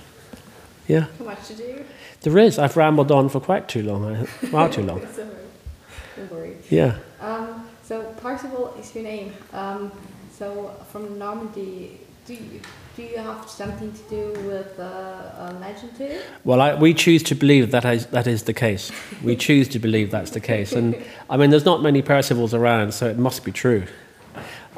Yeah. 0.86 1.06
Too 1.18 1.24
much 1.24 1.48
to 1.48 1.54
do. 1.54 1.84
There 2.20 2.38
is. 2.38 2.58
I've 2.58 2.76
rambled 2.76 3.10
on 3.10 3.28
for 3.28 3.40
quite 3.40 3.68
too 3.68 3.82
long. 3.82 4.26
Far 4.26 4.68
too 4.68 4.82
long. 4.82 5.00
Don't 6.16 6.30
worry. 6.30 6.56
Yeah. 6.70 6.98
Um, 7.20 7.68
so 7.82 8.02
Parzival 8.20 8.74
is 8.80 8.94
your 8.94 9.04
name. 9.04 9.32
Um, 9.52 9.92
so 10.32 10.74
from 10.90 11.18
Normandy, 11.18 12.00
do 12.26 12.34
you, 12.34 12.60
do 12.96 13.02
you 13.02 13.18
have 13.18 13.48
something 13.48 13.92
to 13.92 14.02
do 14.08 14.40
with 14.48 14.78
uh, 14.80 14.82
a 14.82 15.56
legend 15.60 15.94
too? 15.96 16.18
Well, 16.44 16.62
I, 16.62 16.74
we 16.74 16.94
choose 16.94 17.22
to 17.24 17.34
believe 17.34 17.70
that 17.70 17.84
is, 17.84 18.06
that 18.06 18.26
is 18.26 18.44
the 18.44 18.54
case. 18.54 18.90
We 19.22 19.36
choose 19.46 19.68
to 19.68 19.78
believe 19.78 20.10
that's 20.10 20.30
the 20.30 20.40
case. 20.40 20.72
And 20.72 20.96
I 21.28 21.36
mean, 21.36 21.50
there's 21.50 21.66
not 21.66 21.82
many 21.82 22.00
Percivals 22.00 22.54
around, 22.54 22.94
so 22.94 23.06
it 23.06 23.18
must 23.18 23.44
be 23.44 23.52
true. 23.52 23.84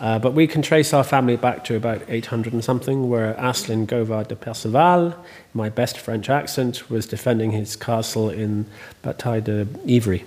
Uh, 0.01 0.19
but 0.19 0.33
we 0.33 0.47
can 0.47 0.63
trace 0.63 0.93
our 0.93 1.05
family 1.05 1.37
back 1.37 1.65
to 1.65 1.77
about 1.77 2.03
800 2.09 2.53
and 2.53 2.65
something, 2.65 3.09
where 3.09 3.35
Aslin 3.35 3.87
Govard 3.87 4.29
de 4.29 4.37
Perceval, 4.37 5.15
my 5.55 5.69
best 5.69 5.99
French 5.99 6.29
accent, 6.29 6.89
was 6.91 7.07
defending 7.07 7.53
his 7.53 7.77
castle 7.77 8.31
in 8.31 8.67
Bataille 9.03 9.41
de 9.41 9.67
Ivry. 9.89 10.25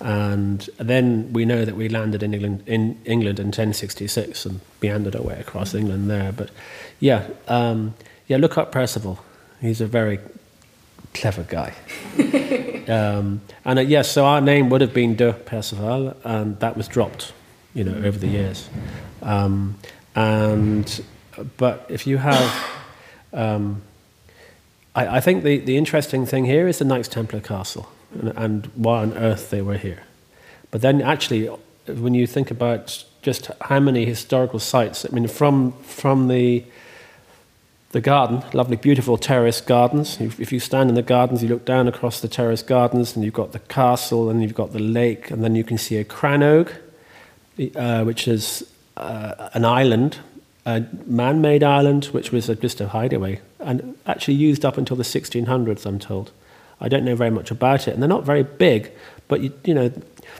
And 0.00 0.68
then 0.78 1.32
we 1.32 1.44
know 1.44 1.64
that 1.64 1.76
we 1.76 1.88
landed 1.88 2.22
in 2.22 2.34
England 2.34 2.62
in 2.66 3.00
England 3.04 3.38
in 3.38 3.46
1066 3.46 4.46
and 4.46 4.60
meandered 4.82 5.16
our 5.16 5.22
way 5.22 5.38
across 5.38 5.74
England 5.74 6.10
there. 6.10 6.32
But 6.32 6.50
yeah, 7.00 7.26
um, 7.48 7.94
yeah, 8.26 8.38
look 8.38 8.58
up 8.58 8.72
Percival. 8.72 9.20
He's 9.60 9.80
a 9.80 9.86
very 9.86 10.18
clever 11.14 11.44
guy. 11.44 11.74
um, 12.88 13.40
and 13.64 13.78
uh, 13.78 13.82
yes, 13.82 14.10
so 14.10 14.26
our 14.26 14.40
name 14.40 14.68
would 14.70 14.80
have 14.80 14.92
been 14.92 15.16
De 15.16 15.32
Perceval, 15.32 16.16
and 16.24 16.58
that 16.60 16.76
was 16.76 16.88
dropped, 16.88 17.32
you 17.72 17.84
know, 17.84 17.94
over 18.06 18.18
the 18.18 18.26
years. 18.26 18.68
Um, 19.22 19.76
and 20.14 21.02
but 21.56 21.86
if 21.88 22.06
you 22.06 22.18
have, 22.18 22.70
um, 23.32 23.82
I, 24.94 25.16
I, 25.16 25.20
think 25.20 25.44
the, 25.44 25.58
the 25.58 25.76
interesting 25.76 26.26
thing 26.26 26.44
here 26.44 26.68
is 26.68 26.78
the 26.78 26.84
Knights 26.84 27.08
Templar 27.08 27.40
Castle 27.40 27.88
and, 28.14 28.32
and 28.36 28.66
why 28.74 29.02
on 29.02 29.16
earth 29.16 29.50
they 29.50 29.62
were 29.62 29.76
here. 29.76 30.02
But 30.70 30.80
then 30.80 31.02
actually, 31.02 31.46
when 31.86 32.14
you 32.14 32.26
think 32.26 32.50
about 32.50 33.04
just 33.22 33.50
how 33.60 33.80
many 33.80 34.04
historical 34.04 34.58
sites, 34.58 35.06
I 35.06 35.14
mean, 35.14 35.28
from 35.28 35.72
from 35.82 36.28
the 36.28 36.64
the 37.92 38.00
garden, 38.00 38.42
lovely, 38.52 38.76
beautiful 38.76 39.16
terrace 39.16 39.60
gardens. 39.60 40.20
If 40.20 40.50
you 40.50 40.58
stand 40.58 40.88
in 40.88 40.96
the 40.96 41.02
gardens, 41.02 41.44
you 41.44 41.48
look 41.48 41.64
down 41.64 41.86
across 41.86 42.20
the 42.20 42.26
terrace 42.26 42.60
gardens, 42.60 43.14
and 43.14 43.24
you've 43.24 43.34
got 43.34 43.52
the 43.52 43.60
castle, 43.60 44.28
and 44.28 44.42
you've 44.42 44.54
got 44.54 44.72
the 44.72 44.80
lake, 44.80 45.30
and 45.30 45.44
then 45.44 45.54
you 45.54 45.62
can 45.62 45.78
see 45.78 45.96
a 45.98 46.04
crannog, 46.04 46.72
uh, 47.76 48.02
which 48.02 48.26
is 48.26 48.68
uh, 48.96 49.48
an 49.54 49.64
island, 49.64 50.18
a 50.66 50.84
man 51.06 51.40
made 51.40 51.62
island, 51.62 52.06
which 52.06 52.32
was 52.32 52.48
a, 52.48 52.56
just 52.56 52.80
a 52.80 52.88
hideaway, 52.88 53.40
and 53.60 53.96
actually 54.06 54.34
used 54.34 54.64
up 54.64 54.76
until 54.76 54.96
the 54.96 55.04
1600s, 55.04 55.86
I'm 55.86 56.00
told. 56.00 56.32
I 56.80 56.88
don't 56.88 57.04
know 57.04 57.16
very 57.16 57.30
much 57.30 57.50
about 57.50 57.88
it, 57.88 57.94
and 57.94 58.02
they're 58.02 58.08
not 58.08 58.24
very 58.24 58.42
big, 58.42 58.92
but 59.28 59.40
you, 59.40 59.52
you 59.64 59.74
know, 59.74 59.92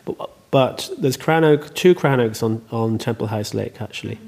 but, 0.04 0.30
but 0.50 0.90
there's 0.98 1.16
crannog, 1.16 1.74
two 1.74 1.94
crannogs 1.94 2.42
on, 2.42 2.64
on 2.70 2.98
Temple 2.98 3.28
House 3.28 3.54
Lake, 3.54 3.80
actually. 3.80 4.18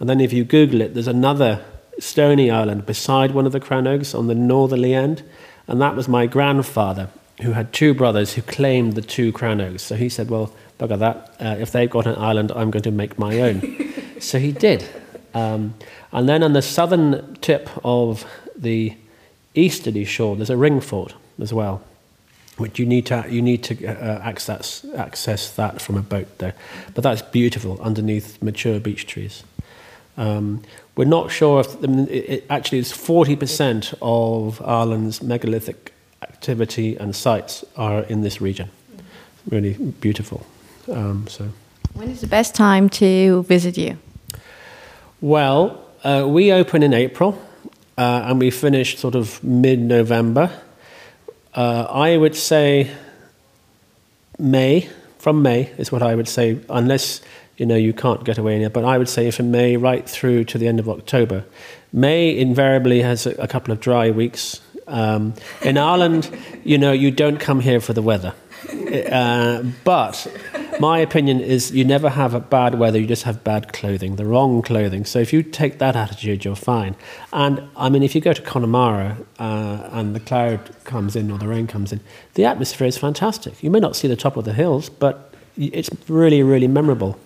And 0.00 0.08
then 0.08 0.20
if 0.20 0.32
you 0.32 0.44
Google 0.44 0.80
it, 0.80 0.94
there's 0.94 1.08
another 1.08 1.64
stony 1.98 2.50
island 2.50 2.86
beside 2.86 3.32
one 3.32 3.46
of 3.46 3.52
the 3.52 3.60
crannogs 3.60 4.16
on 4.16 4.28
the 4.28 4.34
northerly 4.34 4.94
end. 4.94 5.22
And 5.66 5.80
that 5.80 5.96
was 5.96 6.08
my 6.08 6.26
grandfather, 6.26 7.10
who 7.42 7.52
had 7.52 7.72
two 7.72 7.92
brothers 7.94 8.34
who 8.34 8.42
claimed 8.42 8.94
the 8.94 9.02
two 9.02 9.32
crannogs. 9.32 9.80
So 9.80 9.96
he 9.96 10.08
said, 10.08 10.30
Well, 10.30 10.52
bugger 10.78 10.98
that. 10.98 11.36
Uh, 11.40 11.56
if 11.60 11.72
they've 11.72 11.90
got 11.90 12.06
an 12.06 12.16
island, 12.16 12.52
I'm 12.52 12.70
going 12.70 12.84
to 12.84 12.90
make 12.90 13.18
my 13.18 13.40
own. 13.40 13.92
so 14.20 14.38
he 14.38 14.52
did. 14.52 14.88
Um, 15.34 15.74
and 16.12 16.28
then 16.28 16.42
on 16.42 16.52
the 16.52 16.62
southern 16.62 17.34
tip 17.36 17.68
of 17.84 18.24
the 18.56 18.96
easterly 19.54 20.04
shore, 20.04 20.36
there's 20.36 20.50
a 20.50 20.56
ring 20.56 20.80
fort 20.80 21.14
as 21.40 21.52
well, 21.52 21.82
which 22.56 22.78
you 22.78 22.86
need 22.86 23.06
to, 23.06 23.24
you 23.28 23.42
need 23.42 23.62
to 23.64 23.86
uh, 23.86 24.20
access, 24.22 24.84
access 24.96 25.50
that 25.56 25.80
from 25.80 25.96
a 25.96 26.02
boat 26.02 26.38
there. 26.38 26.54
But 26.94 27.04
that's 27.04 27.22
beautiful 27.22 27.80
underneath 27.80 28.42
mature 28.42 28.80
beech 28.80 29.06
trees. 29.06 29.44
Um, 30.16 30.62
we're 30.96 31.04
not 31.04 31.30
sure 31.30 31.60
if 31.60 31.82
it, 31.82 32.10
it 32.10 32.44
actually 32.50 32.78
is 32.78 32.92
40% 32.92 33.94
of 34.02 34.60
Ireland's 34.62 35.22
megalithic 35.22 35.92
activity 36.22 36.96
and 36.96 37.14
sites 37.14 37.64
are 37.76 38.02
in 38.02 38.22
this 38.22 38.40
region. 38.40 38.68
Really 39.48 39.74
beautiful. 39.74 40.44
Um, 40.90 41.26
so, 41.28 41.48
when 41.94 42.08
is 42.08 42.20
the 42.20 42.26
best 42.26 42.54
time 42.54 42.88
to 42.90 43.42
visit 43.44 43.78
you? 43.78 43.98
Well, 45.20 45.84
uh, 46.04 46.26
we 46.28 46.52
open 46.52 46.82
in 46.82 46.92
April 46.92 47.40
uh, 47.96 48.26
and 48.26 48.38
we 48.38 48.50
finish 48.50 48.98
sort 48.98 49.14
of 49.14 49.42
mid-November. 49.42 50.50
Uh, 51.58 51.88
I 51.90 52.16
would 52.16 52.36
say 52.36 52.88
May. 54.38 54.88
From 55.18 55.42
May 55.42 55.72
is 55.76 55.90
what 55.90 56.02
I 56.04 56.14
would 56.14 56.28
say, 56.28 56.60
unless 56.70 57.20
you 57.56 57.66
know, 57.66 57.74
you 57.74 57.92
can't 57.92 58.22
get 58.22 58.38
away 58.38 58.54
in 58.54 58.62
it. 58.62 58.72
But 58.72 58.84
I 58.84 58.96
would 58.96 59.08
say 59.08 59.32
from 59.32 59.50
May 59.50 59.76
right 59.76 60.08
through 60.08 60.44
to 60.44 60.58
the 60.58 60.68
end 60.68 60.78
of 60.78 60.88
October. 60.88 61.44
May 61.92 62.38
invariably 62.38 63.02
has 63.02 63.26
a, 63.26 63.32
a 63.32 63.48
couple 63.48 63.72
of 63.72 63.80
dry 63.80 64.10
weeks. 64.10 64.60
Um, 64.86 65.34
in 65.60 65.76
Ireland, 65.78 66.30
you 66.62 66.78
know, 66.78 66.92
you 66.92 67.10
don't 67.10 67.40
come 67.40 67.58
here 67.58 67.80
for 67.80 67.92
the 67.92 68.02
weather. 68.02 68.34
Uh, 69.10 69.64
but 69.82 70.28
my 70.80 70.98
opinion 70.98 71.40
is 71.40 71.70
you 71.72 71.84
never 71.84 72.10
have 72.10 72.34
a 72.34 72.40
bad 72.40 72.76
weather, 72.76 72.98
you 72.98 73.06
just 73.06 73.24
have 73.24 73.44
bad 73.44 73.72
clothing, 73.72 74.16
the 74.16 74.24
wrong 74.24 74.62
clothing. 74.62 75.04
So 75.04 75.18
if 75.18 75.32
you 75.32 75.42
take 75.42 75.78
that 75.78 75.96
attitude, 75.96 76.44
you're 76.44 76.56
fine. 76.56 76.96
And 77.32 77.62
I 77.76 77.88
mean, 77.88 78.02
if 78.02 78.14
you 78.14 78.20
go 78.20 78.32
to 78.32 78.42
Connemara 78.42 79.18
uh, 79.38 79.88
and 79.92 80.14
the 80.14 80.20
cloud 80.20 80.70
comes 80.84 81.16
in 81.16 81.30
or 81.30 81.38
the 81.38 81.48
rain 81.48 81.66
comes 81.66 81.92
in, 81.92 82.00
the 82.34 82.44
atmosphere 82.44 82.86
is 82.86 82.98
fantastic. 82.98 83.62
You 83.62 83.70
may 83.70 83.80
not 83.80 83.96
see 83.96 84.08
the 84.08 84.16
top 84.16 84.36
of 84.36 84.44
the 84.44 84.52
hills, 84.52 84.88
but 84.88 85.34
it's 85.56 85.90
really, 86.08 86.42
really 86.42 86.68
memorable. 86.68 87.18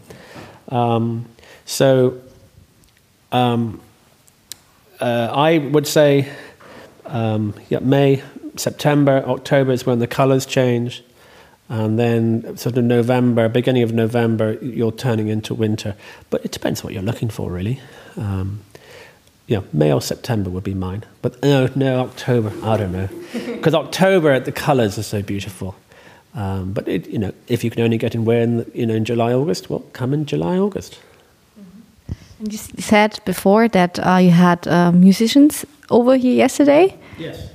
Um, 0.68 1.26
so 1.64 2.20
um, 3.30 3.80
uh, 5.00 5.30
I 5.32 5.58
would 5.58 5.86
say 5.86 6.32
um, 7.12 7.54
yeah, 7.68 7.80
May, 7.80 8.22
September, 8.56 9.22
October 9.26 9.72
is 9.72 9.86
when 9.86 9.98
the 9.98 10.06
colours 10.06 10.46
change. 10.46 11.02
And 11.72 11.98
then, 11.98 12.54
sort 12.58 12.76
of 12.76 12.84
November, 12.84 13.48
beginning 13.48 13.82
of 13.82 13.94
November, 13.94 14.58
you're 14.60 14.92
turning 14.92 15.28
into 15.28 15.54
winter. 15.54 15.96
But 16.28 16.44
it 16.44 16.52
depends 16.52 16.84
what 16.84 16.92
you're 16.92 17.02
looking 17.02 17.30
for, 17.30 17.50
really. 17.50 17.80
Um, 18.18 18.60
yeah, 19.46 19.62
May 19.72 19.90
or 19.90 20.02
September 20.02 20.50
would 20.50 20.64
be 20.64 20.74
mine. 20.74 21.04
But 21.22 21.42
no, 21.42 21.70
no, 21.74 22.00
October, 22.00 22.52
I 22.62 22.76
don't 22.76 22.92
know. 22.92 23.08
Because 23.46 23.74
October, 23.74 24.38
the 24.38 24.52
colours 24.52 24.98
are 24.98 25.02
so 25.02 25.22
beautiful. 25.22 25.74
Um, 26.34 26.74
but 26.74 26.86
it, 26.88 27.08
you 27.08 27.18
know, 27.18 27.32
if 27.48 27.64
you 27.64 27.70
can 27.70 27.80
only 27.80 27.96
get 27.96 28.14
in 28.14 28.26
where 28.26 28.42
in, 28.42 28.70
you 28.74 28.84
know 28.84 28.94
in 28.94 29.06
July 29.06 29.32
August, 29.32 29.70
well, 29.70 29.82
come 29.94 30.12
in 30.12 30.26
July 30.26 30.58
August. 30.58 30.98
Mm-hmm. 31.58 32.12
And 32.40 32.52
you 32.52 32.58
said 32.58 33.18
before 33.24 33.68
that 33.68 33.98
uh, 33.98 34.16
you 34.16 34.30
had 34.30 34.68
uh, 34.68 34.92
musicians 34.92 35.64
over 35.88 36.16
here 36.16 36.34
yesterday. 36.34 36.98
Yes. 37.16 37.48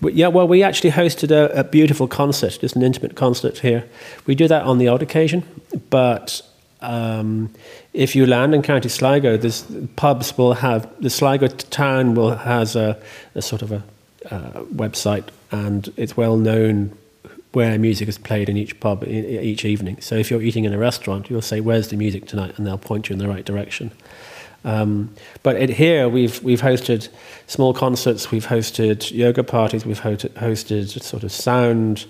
But 0.00 0.14
yeah, 0.14 0.28
well, 0.28 0.48
we 0.48 0.62
actually 0.62 0.92
hosted 0.92 1.30
a, 1.30 1.60
a, 1.60 1.64
beautiful 1.64 2.08
concert, 2.08 2.58
just 2.60 2.74
an 2.74 2.82
intimate 2.82 3.16
concert 3.16 3.58
here. 3.58 3.84
We 4.26 4.34
do 4.34 4.48
that 4.48 4.62
on 4.62 4.78
the 4.78 4.88
odd 4.88 5.02
occasion, 5.02 5.44
but 5.90 6.40
um, 6.80 7.50
if 7.92 8.16
you 8.16 8.26
land 8.26 8.54
in 8.54 8.62
County 8.62 8.88
Sligo, 8.88 9.36
this 9.36 9.66
pubs 9.96 10.36
will 10.38 10.54
have 10.54 10.88
the 11.00 11.10
Sligo 11.10 11.48
town 11.48 12.14
will 12.14 12.34
has 12.34 12.76
a, 12.76 12.98
a 13.34 13.42
sort 13.42 13.62
of 13.62 13.72
a 13.72 13.82
uh, 14.30 14.62
website, 14.74 15.28
and 15.50 15.92
it's 15.96 16.16
well 16.16 16.36
known 16.36 16.96
where 17.52 17.78
music 17.78 18.08
is 18.08 18.16
played 18.16 18.48
in 18.48 18.56
each 18.56 18.78
pub 18.80 19.04
each 19.06 19.64
evening. 19.64 20.00
So 20.00 20.14
if 20.14 20.30
you're 20.30 20.42
eating 20.42 20.64
in 20.64 20.72
a 20.72 20.78
restaurant, 20.78 21.28
you'll 21.28 21.42
say, 21.42 21.60
"Where's 21.60 21.88
the 21.88 21.96
music 21.96 22.26
tonight?" 22.26 22.56
and 22.56 22.66
they'll 22.66 22.78
point 22.78 23.08
you 23.08 23.12
in 23.12 23.18
the 23.18 23.28
right 23.28 23.44
direction. 23.44 23.90
Um, 24.64 25.14
but 25.42 25.56
it, 25.56 25.70
here 25.70 26.08
we've 26.08 26.42
we've 26.42 26.60
hosted 26.60 27.08
small 27.46 27.72
concerts, 27.72 28.30
we've 28.30 28.46
hosted 28.46 29.10
yoga 29.10 29.42
parties, 29.42 29.86
we've 29.86 30.00
hosted, 30.00 30.30
hosted 30.30 31.02
sort 31.02 31.22
of 31.22 31.32
sound 31.32 32.06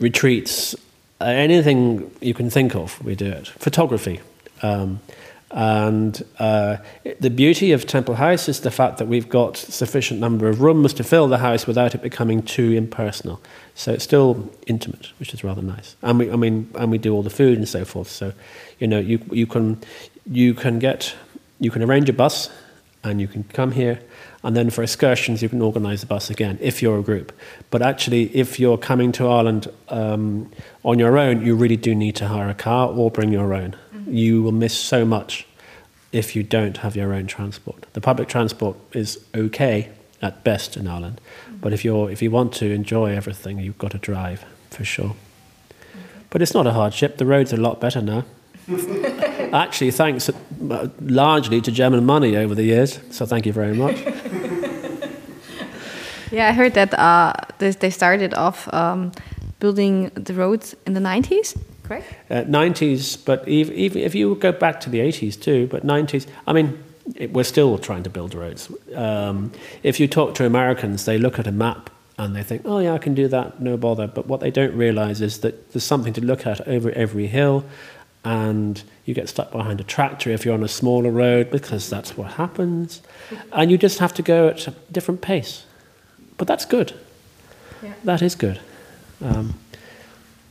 retreats, 0.00 0.74
uh, 1.20 1.24
anything 1.24 2.10
you 2.20 2.34
can 2.34 2.50
think 2.50 2.74
of, 2.74 3.02
we 3.04 3.14
do 3.14 3.26
it. 3.26 3.48
Photography. 3.48 4.20
Um, 4.62 5.00
and 5.52 6.24
uh, 6.40 6.78
the 7.20 7.30
beauty 7.30 7.70
of 7.70 7.86
Temple 7.86 8.16
House 8.16 8.48
is 8.48 8.60
the 8.60 8.70
fact 8.70 8.98
that 8.98 9.06
we've 9.06 9.28
got 9.28 9.56
sufficient 9.56 10.18
number 10.18 10.48
of 10.48 10.60
rooms 10.60 10.92
to 10.94 11.04
fill 11.04 11.28
the 11.28 11.38
house 11.38 11.68
without 11.68 11.94
it 11.94 12.02
becoming 12.02 12.42
too 12.42 12.72
impersonal. 12.72 13.40
So 13.74 13.92
it's 13.92 14.02
still 14.02 14.50
intimate, 14.66 15.12
which 15.20 15.32
is 15.32 15.44
rather 15.44 15.62
nice. 15.62 15.94
And 16.02 16.18
we, 16.18 16.30
I 16.32 16.36
mean, 16.36 16.68
and 16.74 16.90
we 16.90 16.98
do 16.98 17.14
all 17.14 17.22
the 17.22 17.30
food 17.30 17.58
and 17.58 17.68
so 17.68 17.84
forth. 17.84 18.08
So, 18.08 18.32
you 18.80 18.88
know, 18.88 18.98
you 18.98 19.20
you 19.30 19.46
can 19.46 19.80
you 20.30 20.54
can 20.54 20.78
get 20.78 21.14
you 21.58 21.70
can 21.70 21.82
arrange 21.82 22.08
a 22.08 22.12
bus, 22.12 22.50
and 23.02 23.20
you 23.20 23.28
can 23.28 23.44
come 23.44 23.72
here, 23.72 24.00
and 24.42 24.56
then 24.56 24.70
for 24.70 24.82
excursions 24.82 25.42
you 25.42 25.48
can 25.48 25.62
organise 25.62 26.00
the 26.00 26.06
bus 26.06 26.30
again 26.30 26.58
if 26.60 26.82
you're 26.82 26.98
a 26.98 27.02
group. 27.02 27.32
But 27.70 27.82
actually, 27.82 28.34
if 28.36 28.60
you're 28.60 28.78
coming 28.78 29.12
to 29.12 29.28
Ireland 29.28 29.68
um, 29.88 30.50
on 30.84 30.98
your 30.98 31.16
own, 31.16 31.44
you 31.44 31.56
really 31.56 31.76
do 31.76 31.94
need 31.94 32.16
to 32.16 32.28
hire 32.28 32.48
a 32.48 32.54
car 32.54 32.88
or 32.88 33.10
bring 33.10 33.32
your 33.32 33.54
own 33.54 33.76
you 34.06 34.42
will 34.42 34.52
miss 34.52 34.76
so 34.76 35.04
much 35.04 35.46
if 36.12 36.36
you 36.36 36.42
don't 36.42 36.78
have 36.78 36.96
your 36.96 37.12
own 37.12 37.26
transport. 37.26 37.86
The 37.92 38.00
public 38.00 38.28
transport 38.28 38.76
is 38.92 39.18
okay 39.34 39.90
at 40.22 40.44
best 40.44 40.76
in 40.76 40.86
Ireland, 40.86 41.20
but 41.60 41.72
if 41.72 41.84
you're 41.84 42.10
if 42.10 42.22
you 42.22 42.30
want 42.30 42.52
to 42.54 42.70
enjoy 42.70 43.14
everything, 43.14 43.58
you've 43.58 43.78
got 43.78 43.90
to 43.90 43.98
drive 43.98 44.44
for 44.70 44.84
sure. 44.84 45.14
But 46.30 46.42
it's 46.42 46.54
not 46.54 46.66
a 46.66 46.72
hardship. 46.72 47.18
The 47.18 47.26
roads 47.26 47.52
are 47.52 47.56
a 47.56 47.60
lot 47.60 47.80
better 47.80 48.00
now. 48.00 48.24
Actually, 49.52 49.90
thanks 49.90 50.28
uh, 50.28 50.88
largely 51.00 51.60
to 51.60 51.70
German 51.70 52.04
money 52.04 52.36
over 52.36 52.54
the 52.54 52.64
years. 52.64 52.98
So 53.10 53.26
thank 53.26 53.46
you 53.46 53.52
very 53.52 53.74
much. 53.74 53.96
yeah, 56.30 56.48
I 56.48 56.52
heard 56.52 56.74
that 56.74 56.94
uh, 56.94 57.32
they 57.58 57.90
started 57.90 58.34
off 58.34 58.72
um, 58.74 59.12
building 59.58 60.10
the 60.14 60.34
roads 60.34 60.74
in 60.86 60.94
the 60.94 61.00
90s 61.00 61.56
correct? 61.86 62.14
Uh, 62.30 62.42
90s, 62.42 63.24
but 63.24 63.46
even, 63.48 63.74
even 63.74 64.02
if 64.02 64.14
you 64.14 64.34
go 64.34 64.52
back 64.52 64.80
to 64.80 64.90
the 64.90 64.98
80s 64.98 65.40
too, 65.40 65.66
but 65.68 65.86
90s, 65.86 66.26
I 66.46 66.52
mean, 66.52 66.82
it, 67.14 67.32
we're 67.32 67.44
still 67.44 67.78
trying 67.78 68.02
to 68.02 68.10
build 68.10 68.34
roads. 68.34 68.70
Um, 68.94 69.52
if 69.82 70.00
you 70.00 70.08
talk 70.08 70.34
to 70.36 70.46
Americans, 70.46 71.04
they 71.04 71.18
look 71.18 71.38
at 71.38 71.46
a 71.46 71.52
map 71.52 71.90
and 72.18 72.34
they 72.34 72.42
think, 72.42 72.62
oh, 72.64 72.78
yeah, 72.78 72.94
I 72.94 72.98
can 72.98 73.14
do 73.14 73.28
that, 73.28 73.60
no 73.60 73.76
bother. 73.76 74.06
But 74.06 74.26
what 74.26 74.40
they 74.40 74.50
don't 74.50 74.74
realize 74.74 75.20
is 75.20 75.40
that 75.40 75.72
there's 75.72 75.84
something 75.84 76.12
to 76.14 76.20
look 76.20 76.46
at 76.46 76.66
over 76.66 76.90
every 76.92 77.26
hill, 77.26 77.64
and 78.24 78.82
you 79.04 79.14
get 79.14 79.28
stuck 79.28 79.52
behind 79.52 79.80
a 79.80 79.84
tractor 79.84 80.30
if 80.30 80.44
you're 80.44 80.54
on 80.54 80.64
a 80.64 80.68
smaller 80.68 81.10
road 81.10 81.50
because 81.50 81.88
that's 81.88 82.16
what 82.16 82.32
happens. 82.32 83.02
And 83.52 83.70
you 83.70 83.78
just 83.78 83.98
have 83.98 84.12
to 84.14 84.22
go 84.22 84.48
at 84.48 84.66
a 84.66 84.74
different 84.90 85.20
pace. 85.20 85.64
But 86.36 86.48
that's 86.48 86.64
good. 86.64 86.92
Yeah. 87.82 87.94
That 88.04 88.22
is 88.22 88.34
good. 88.34 88.60
Um, 89.22 89.54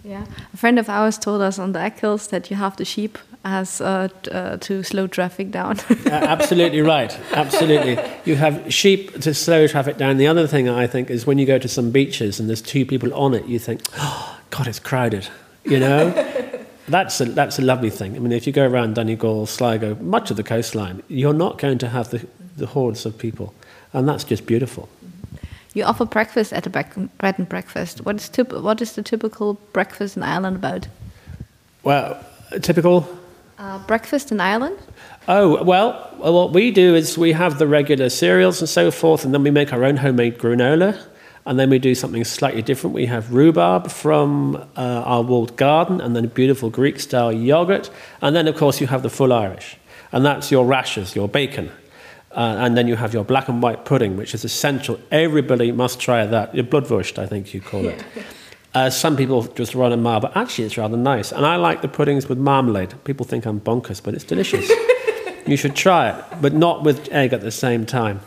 Yeah, 0.04 0.26
a 0.54 0.58
friend 0.58 0.78
of 0.78 0.88
ours 0.88 1.18
told 1.18 1.42
us 1.42 1.58
on 1.58 1.72
the 1.72 1.84
Achill 1.84 2.18
that 2.30 2.52
you 2.52 2.58
have 2.58 2.76
the 2.78 2.86
sheep 2.86 3.18
as 3.44 3.82
uh, 3.82 4.08
uh, 4.32 4.58
to 4.58 4.84
slow 4.84 5.08
traffic 5.08 5.50
down. 5.50 5.80
Uh, 6.06 6.10
absolutely 6.12 6.82
right. 6.82 7.18
Absolutely. 7.32 7.98
You 8.24 8.36
have 8.36 8.72
sheep 8.72 9.20
to 9.22 9.34
slow 9.34 9.68
traffic 9.68 9.98
down. 9.98 10.18
The 10.18 10.28
other 10.28 10.46
thing 10.48 10.70
I 10.70 10.86
think 10.88 11.10
is 11.10 11.26
when 11.26 11.40
you 11.40 11.48
go 11.48 11.58
to 11.58 11.68
some 11.68 11.90
beaches 11.90 12.40
and 12.40 12.48
there's 12.48 12.62
two 12.62 12.86
people 12.86 13.12
on 13.16 13.34
it, 13.34 13.46
you 13.46 13.58
think, 13.58 13.82
oh, 13.98 14.40
God, 14.52 14.68
it's 14.68 14.80
crowded. 14.80 15.28
You 15.64 15.80
know? 15.80 16.12
that's, 16.88 17.20
a, 17.22 17.26
that's 17.26 17.60
a 17.60 17.62
lovely 17.62 17.90
thing. 17.90 18.16
I 18.16 18.20
mean, 18.20 18.32
if 18.32 18.46
you 18.48 18.54
go 18.54 18.68
around 18.68 18.96
Donegal, 18.96 19.46
Sligo, 19.48 19.96
much 19.96 20.32
of 20.32 20.38
the 20.38 20.44
coastline, 20.44 21.02
you're 21.08 21.34
not 21.34 21.58
going 21.58 21.78
to 21.80 21.90
have 21.90 22.10
the, 22.12 22.26
the 22.58 22.68
hordes 22.68 23.06
of 23.06 23.18
people. 23.18 23.54
And 23.94 24.08
that's 24.08 24.24
just 24.24 24.46
beautiful. 24.46 24.88
you 25.74 25.84
offer 25.84 26.06
breakfast 26.06 26.54
at 26.54 26.66
a 26.68 26.70
bread 26.70 27.36
and 27.38 27.50
breakfast. 27.50 28.06
What 28.06 28.16
is 28.18 28.30
typ- 28.30 28.62
What 28.62 28.82
is 28.82 28.94
the 28.94 29.02
typical 29.04 29.56
breakfast 29.74 30.18
in 30.18 30.24
Ireland 30.24 30.56
about? 30.58 30.88
Well, 31.84 32.18
typical 32.62 33.08
Uh, 33.58 33.80
breakfast 33.88 34.32
in 34.32 34.42
Ireland? 34.42 34.78
Oh, 35.28 35.64
well, 35.64 35.94
what 36.18 36.52
we 36.52 36.72
do 36.72 36.94
is 36.94 37.18
we 37.18 37.32
have 37.34 37.58
the 37.58 37.66
regular 37.68 38.10
cereals 38.10 38.60
and 38.62 38.68
so 38.70 38.92
forth, 38.92 39.24
and 39.26 39.34
then 39.34 39.44
we 39.44 39.52
make 39.52 39.72
our 39.74 39.84
own 39.86 39.98
homemade 39.98 40.38
granola, 40.38 40.94
and 41.46 41.60
then 41.60 41.70
we 41.70 41.80
do 41.80 41.94
something 41.94 42.24
slightly 42.24 42.62
different. 42.62 42.96
We 42.96 43.06
have 43.06 43.34
rhubarb 43.34 43.92
from 43.92 44.56
uh, 44.56 45.04
our 45.06 45.22
walled 45.22 45.56
garden, 45.58 46.02
and 46.02 46.16
then 46.16 46.26
a 46.26 46.28
beautiful 46.28 46.70
Greek 46.70 47.00
style 47.00 47.32
yogurt, 47.32 47.90
and 48.22 48.36
then, 48.36 48.48
of 48.48 48.56
course, 48.56 48.82
you 48.82 48.88
have 48.88 49.04
the 49.04 49.10
full 49.10 49.32
Irish, 49.32 49.78
and 50.12 50.26
that's 50.26 50.52
your 50.52 50.66
rashers, 50.66 51.16
your 51.16 51.28
bacon. 51.28 51.72
Uh, 52.32 52.58
and 52.60 52.76
then 52.78 52.86
you 52.86 52.98
have 52.98 53.14
your 53.14 53.24
black 53.24 53.48
and 53.48 53.62
white 53.62 53.86
pudding, 53.86 54.18
which 54.18 54.34
is 54.34 54.44
essential. 54.44 55.00
Everybody 55.10 55.72
must 55.72 56.02
try 56.02 56.26
that. 56.26 56.54
Your 56.54 56.66
bloodwurst, 56.66 57.18
I 57.18 57.28
think 57.28 57.54
you 57.54 57.62
call 57.62 57.86
it. 57.86 58.04
Uh, 58.76 58.90
some 58.90 59.16
people 59.16 59.44
just 59.44 59.74
run 59.74 59.94
a 59.94 59.98
mile, 59.98 60.20
but 60.20 60.36
actually 60.36 60.66
it's 60.66 60.78
rather 60.78 60.98
nice. 60.98 61.32
And 61.32 61.46
I 61.46 61.56
like 61.56 61.82
the 61.82 61.88
puddings 61.88 62.28
with 62.28 62.38
marmalade. 62.38 62.94
People 63.06 63.26
think 63.26 63.46
I'm 63.46 63.62
bonkers, 63.62 64.04
but 64.04 64.14
it's 64.14 64.26
delicious. 64.26 64.70
you 65.48 65.56
should 65.56 65.78
try 65.78 66.10
it, 66.10 66.26
but 66.42 66.54
not 66.54 66.84
with 66.84 67.08
egg 67.10 67.32
at 67.32 67.40
the 67.40 67.52
same 67.52 67.86
time. 67.86 68.20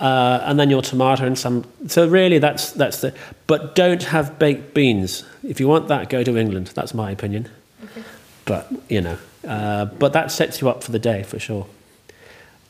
Uh, 0.00 0.42
and 0.44 0.58
then 0.58 0.70
your 0.70 0.80
tomato 0.80 1.26
and 1.26 1.38
some. 1.38 1.62
So 1.86 2.08
really, 2.08 2.38
that's 2.38 2.72
that's 2.72 3.02
the. 3.02 3.14
But 3.46 3.74
don't 3.74 4.02
have 4.02 4.38
baked 4.38 4.72
beans. 4.72 5.24
If 5.46 5.60
you 5.60 5.68
want 5.68 5.88
that, 5.88 6.08
go 6.08 6.24
to 6.24 6.38
England. 6.38 6.68
That's 6.68 6.94
my 6.94 7.10
opinion. 7.10 7.50
Okay. 7.84 8.02
But 8.46 8.72
you 8.88 9.02
know, 9.02 9.18
uh, 9.46 9.84
but 9.84 10.14
that 10.14 10.32
sets 10.32 10.62
you 10.62 10.70
up 10.70 10.82
for 10.82 10.90
the 10.90 10.98
day 10.98 11.22
for 11.22 11.38
sure. 11.38 11.66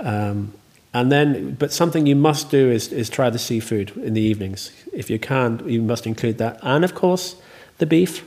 Um, 0.01 0.53
and 0.93 1.13
then, 1.13 1.55
but 1.55 1.73
something 1.73 2.07
you 2.07 2.17
must 2.17 2.51
do 2.51 2.69
is, 2.69 2.89
is 2.93 3.09
try 3.09 3.31
the 3.31 3.39
seafood 3.39 3.97
in 3.99 4.15
the 4.15 4.21
evenings. 4.21 4.73
If 4.93 5.09
you 5.09 5.21
can, 5.21 5.63
you 5.69 5.83
must 5.83 6.07
include 6.07 6.39
that. 6.39 6.59
And 6.63 6.85
of 6.85 6.97
course, 6.97 7.37
the 7.79 7.87
beef 7.87 8.25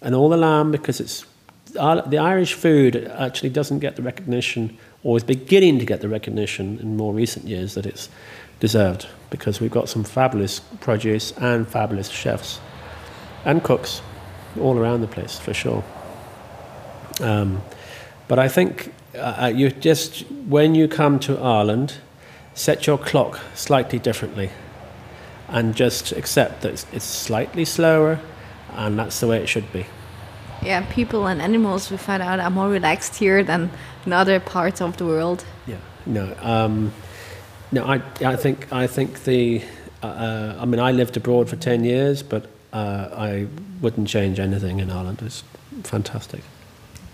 and 0.00 0.14
all 0.14 0.28
the 0.28 0.36
lamb, 0.36 0.70
because 0.70 1.00
it's 1.00 1.26
the 1.72 2.18
Irish 2.18 2.54
food 2.54 2.96
actually 2.96 3.50
doesn't 3.50 3.80
get 3.80 3.96
the 3.96 4.02
recognition, 4.02 4.78
or 5.02 5.16
is 5.16 5.24
beginning 5.24 5.78
to 5.78 5.84
get 5.84 6.00
the 6.00 6.08
recognition 6.08 6.78
in 6.78 6.96
more 6.96 7.12
recent 7.12 7.46
years 7.46 7.74
that 7.74 7.86
it's 7.86 8.08
deserved, 8.60 9.06
because 9.30 9.60
we've 9.60 9.70
got 9.70 9.88
some 9.88 10.04
fabulous 10.04 10.60
produce 10.80 11.32
and 11.38 11.66
fabulous 11.66 12.10
chefs 12.10 12.60
and 13.44 13.62
cooks 13.64 14.02
all 14.60 14.78
around 14.78 15.00
the 15.00 15.06
place 15.06 15.38
for 15.38 15.54
sure. 15.54 15.82
Um, 17.20 17.62
but 18.28 18.38
I 18.38 18.48
think 18.48 18.92
uh, 19.16 19.50
you 19.54 19.70
just, 19.70 20.30
when 20.46 20.74
you 20.74 20.88
come 20.88 21.18
to 21.20 21.38
Ireland, 21.38 21.94
set 22.54 22.86
your 22.86 22.98
clock 22.98 23.40
slightly 23.54 23.98
differently 23.98 24.50
and 25.48 25.74
just 25.74 26.12
accept 26.12 26.62
that 26.62 26.72
it's, 26.72 26.86
it's 26.92 27.04
slightly 27.04 27.64
slower 27.64 28.20
and 28.74 28.98
that's 28.98 29.20
the 29.20 29.26
way 29.26 29.42
it 29.42 29.48
should 29.48 29.72
be. 29.72 29.86
Yeah, 30.62 30.84
people 30.92 31.26
and 31.26 31.40
animals 31.40 31.90
we 31.90 31.96
find 31.96 32.22
out 32.22 32.38
are 32.38 32.50
more 32.50 32.68
relaxed 32.68 33.16
here 33.16 33.42
than 33.42 33.70
in 34.04 34.12
other 34.12 34.40
parts 34.40 34.80
of 34.80 34.96
the 34.96 35.06
world. 35.06 35.44
Yeah, 35.66 35.78
no, 36.06 36.34
um, 36.42 36.92
no. 37.72 37.84
I, 37.84 38.02
I 38.24 38.36
think, 38.36 38.72
I 38.72 38.86
think 38.86 39.24
the. 39.24 39.62
Uh, 40.02 40.56
I 40.58 40.64
mean, 40.64 40.80
I 40.80 40.92
lived 40.92 41.16
abroad 41.16 41.48
for 41.48 41.56
ten 41.56 41.84
years, 41.84 42.22
but 42.22 42.46
uh, 42.72 43.08
I 43.12 43.46
wouldn't 43.80 44.08
change 44.08 44.38
anything 44.38 44.80
in 44.80 44.90
Ireland. 44.90 45.22
It's 45.22 45.44
fantastic. 45.84 46.42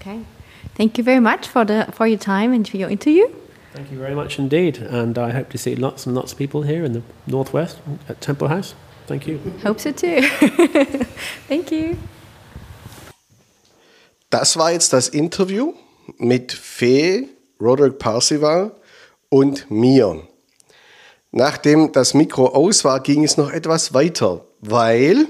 Okay, 0.01 0.25
thank 0.75 0.99
you 0.99 1.05
very 1.05 1.21
much 1.21 1.47
for 1.47 1.65
the 1.65 1.89
for 1.93 2.07
your 2.07 2.19
time 2.19 2.53
and 2.53 2.69
for 2.69 2.77
your 2.77 2.91
interview. 2.91 3.29
Thank 3.73 3.93
you 3.93 3.99
very 3.99 4.15
much 4.15 4.39
indeed, 4.39 4.79
and 4.79 5.19
I 5.19 5.31
hope 5.31 5.51
to 5.51 5.59
see 5.59 5.77
lots 5.77 6.07
and 6.07 6.15
lots 6.15 6.33
of 6.33 6.39
people 6.39 6.63
here 6.63 6.85
in 6.85 6.95
the 6.95 7.03
northwest 7.27 7.79
at 8.09 8.21
Temple 8.21 8.49
House. 8.49 8.75
Thank 9.07 9.27
you. 9.27 9.39
Hope 9.63 9.79
so 9.79 9.93
too. 9.93 10.23
thank 11.47 11.71
you. 11.71 11.97
Das 14.31 14.57
war 14.57 14.73
jetzt 14.73 14.93
das 14.93 15.09
Interview 15.09 15.73
mit 16.19 16.53
Fee, 16.53 17.29
Roderick 17.61 17.99
Parsival 17.99 18.75
und 19.29 19.71
mir. 19.71 20.27
Nachdem 21.31 21.93
das 21.93 22.15
Mikro 22.15 22.49
aus 22.49 22.85
war, 22.85 23.01
ging 23.01 23.23
es 23.25 23.37
noch 23.37 23.53
etwas 23.53 23.95
weiter, 23.95 24.45
weil 24.61 25.27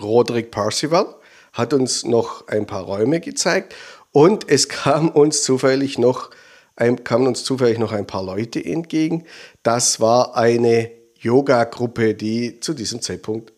Roderick 0.00 0.50
Parsival 0.50 1.16
hat 1.52 1.72
uns 1.74 2.04
noch 2.04 2.48
ein 2.48 2.66
paar 2.66 2.84
Räume 2.84 3.20
gezeigt 3.20 3.74
und 4.12 4.48
es 4.48 4.68
kam 4.68 5.08
uns 5.10 5.42
zufällig 5.42 5.98
noch 5.98 6.30
ein, 6.76 7.04
kamen 7.04 7.26
uns 7.26 7.44
zufällig 7.44 7.78
noch 7.78 7.92
ein 7.92 8.06
paar 8.06 8.22
Leute 8.22 8.64
entgegen. 8.64 9.24
Das 9.62 10.00
war 10.00 10.36
eine 10.36 10.90
Yoga-Gruppe, 11.18 12.14
die 12.14 12.60
zu 12.60 12.74
diesem 12.74 13.00
Zeitpunkt 13.00 13.52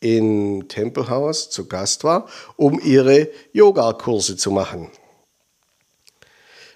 in 0.00 0.68
Tempelhaus 0.68 1.50
zu 1.50 1.66
Gast 1.66 2.04
war, 2.04 2.28
um 2.56 2.80
ihre 2.80 3.28
Yoga-Kurse 3.52 4.36
zu 4.36 4.50
machen. 4.50 4.90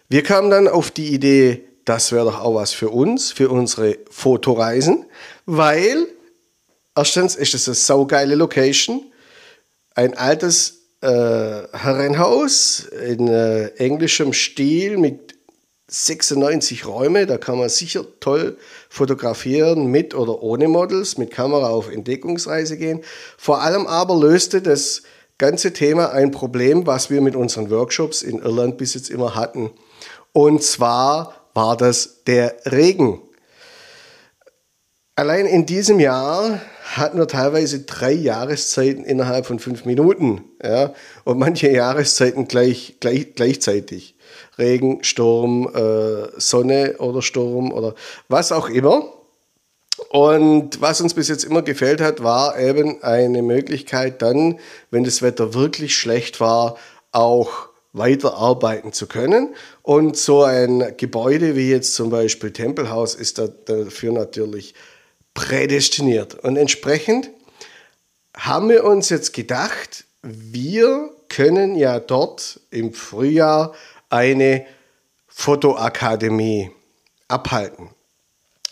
Wir 0.08 0.22
kamen 0.22 0.50
dann 0.50 0.68
auf 0.68 0.90
die 0.90 1.14
Idee, 1.14 1.64
das 1.84 2.12
wäre 2.12 2.26
doch 2.26 2.40
auch 2.40 2.54
was 2.54 2.72
für 2.72 2.90
uns, 2.90 3.32
für 3.32 3.48
unsere 3.48 3.98
Fotoreisen, 4.10 5.06
weil 5.46 6.06
erstens 6.94 7.34
ist 7.34 7.54
es 7.54 7.66
eine 7.68 7.74
saugeile 7.74 8.34
Location, 8.34 9.10
ein 9.94 10.16
altes 10.16 10.82
äh, 11.00 11.08
Herrenhaus 11.08 12.80
in 12.80 13.28
äh, 13.28 13.68
englischem 13.76 14.32
Stil 14.32 14.98
mit 14.98 15.34
96 15.88 16.86
Räume, 16.86 17.26
da 17.26 17.36
kann 17.36 17.58
man 17.58 17.68
sicher 17.68 18.04
toll 18.20 18.56
fotografieren 18.92 19.86
mit 19.86 20.14
oder 20.14 20.42
ohne 20.42 20.68
Models, 20.68 21.16
mit 21.16 21.30
Kamera 21.30 21.70
auf 21.70 21.90
Entdeckungsreise 21.90 22.76
gehen. 22.76 23.00
Vor 23.38 23.62
allem 23.62 23.86
aber 23.86 24.14
löste 24.14 24.60
das 24.60 25.02
ganze 25.38 25.72
Thema 25.72 26.12
ein 26.12 26.30
Problem, 26.30 26.86
was 26.86 27.08
wir 27.08 27.22
mit 27.22 27.34
unseren 27.34 27.70
Workshops 27.70 28.20
in 28.20 28.40
Irland 28.40 28.76
bis 28.76 28.92
jetzt 28.92 29.08
immer 29.08 29.34
hatten. 29.34 29.70
Und 30.32 30.62
zwar 30.62 31.48
war 31.54 31.78
das 31.78 32.22
der 32.26 32.54
Regen. 32.66 33.22
Allein 35.16 35.46
in 35.46 35.64
diesem 35.64 35.98
Jahr 35.98 36.60
hatten 36.84 37.16
wir 37.16 37.28
teilweise 37.28 37.80
drei 37.80 38.12
Jahreszeiten 38.12 39.04
innerhalb 39.04 39.46
von 39.46 39.58
fünf 39.58 39.86
Minuten. 39.86 40.44
Ja? 40.62 40.92
Und 41.24 41.38
manche 41.38 41.70
Jahreszeiten 41.70 42.46
gleich, 42.46 42.98
gleich, 43.00 43.34
gleichzeitig. 43.34 44.11
Regen, 44.58 45.02
Sturm, 45.02 45.68
äh, 45.74 46.40
Sonne 46.40 46.96
oder 46.98 47.22
Sturm 47.22 47.72
oder 47.72 47.94
was 48.28 48.52
auch 48.52 48.68
immer. 48.68 49.12
Und 50.10 50.80
was 50.80 51.00
uns 51.00 51.14
bis 51.14 51.28
jetzt 51.28 51.44
immer 51.44 51.62
gefällt 51.62 52.00
hat, 52.00 52.22
war 52.22 52.58
eben 52.58 53.02
eine 53.02 53.42
Möglichkeit 53.42 54.20
dann, 54.22 54.58
wenn 54.90 55.04
das 55.04 55.22
Wetter 55.22 55.54
wirklich 55.54 55.96
schlecht 55.96 56.40
war, 56.40 56.76
auch 57.12 57.68
weiterarbeiten 57.92 58.92
zu 58.92 59.06
können. 59.06 59.54
Und 59.82 60.16
so 60.16 60.44
ein 60.44 60.94
Gebäude 60.96 61.56
wie 61.56 61.70
jetzt 61.70 61.94
zum 61.94 62.10
Beispiel 62.10 62.52
Tempelhaus 62.52 63.14
ist 63.14 63.38
dafür 63.38 64.12
natürlich 64.12 64.74
prädestiniert. 65.34 66.34
Und 66.42 66.56
entsprechend 66.56 67.30
haben 68.36 68.68
wir 68.68 68.84
uns 68.84 69.08
jetzt 69.10 69.32
gedacht, 69.32 70.04
wir 70.22 71.10
können 71.28 71.76
ja 71.76 72.00
dort 72.00 72.60
im 72.70 72.92
Frühjahr 72.92 73.74
eine 74.12 74.66
Fotoakademie 75.28 76.70
abhalten. 77.28 77.90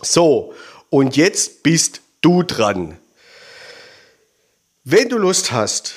So, 0.02 0.54
und 0.90 1.16
jetzt 1.16 1.62
bist 1.62 2.02
du 2.20 2.42
dran. 2.42 2.98
Wenn 4.84 5.08
du 5.08 5.18
Lust 5.18 5.52
hast, 5.52 5.94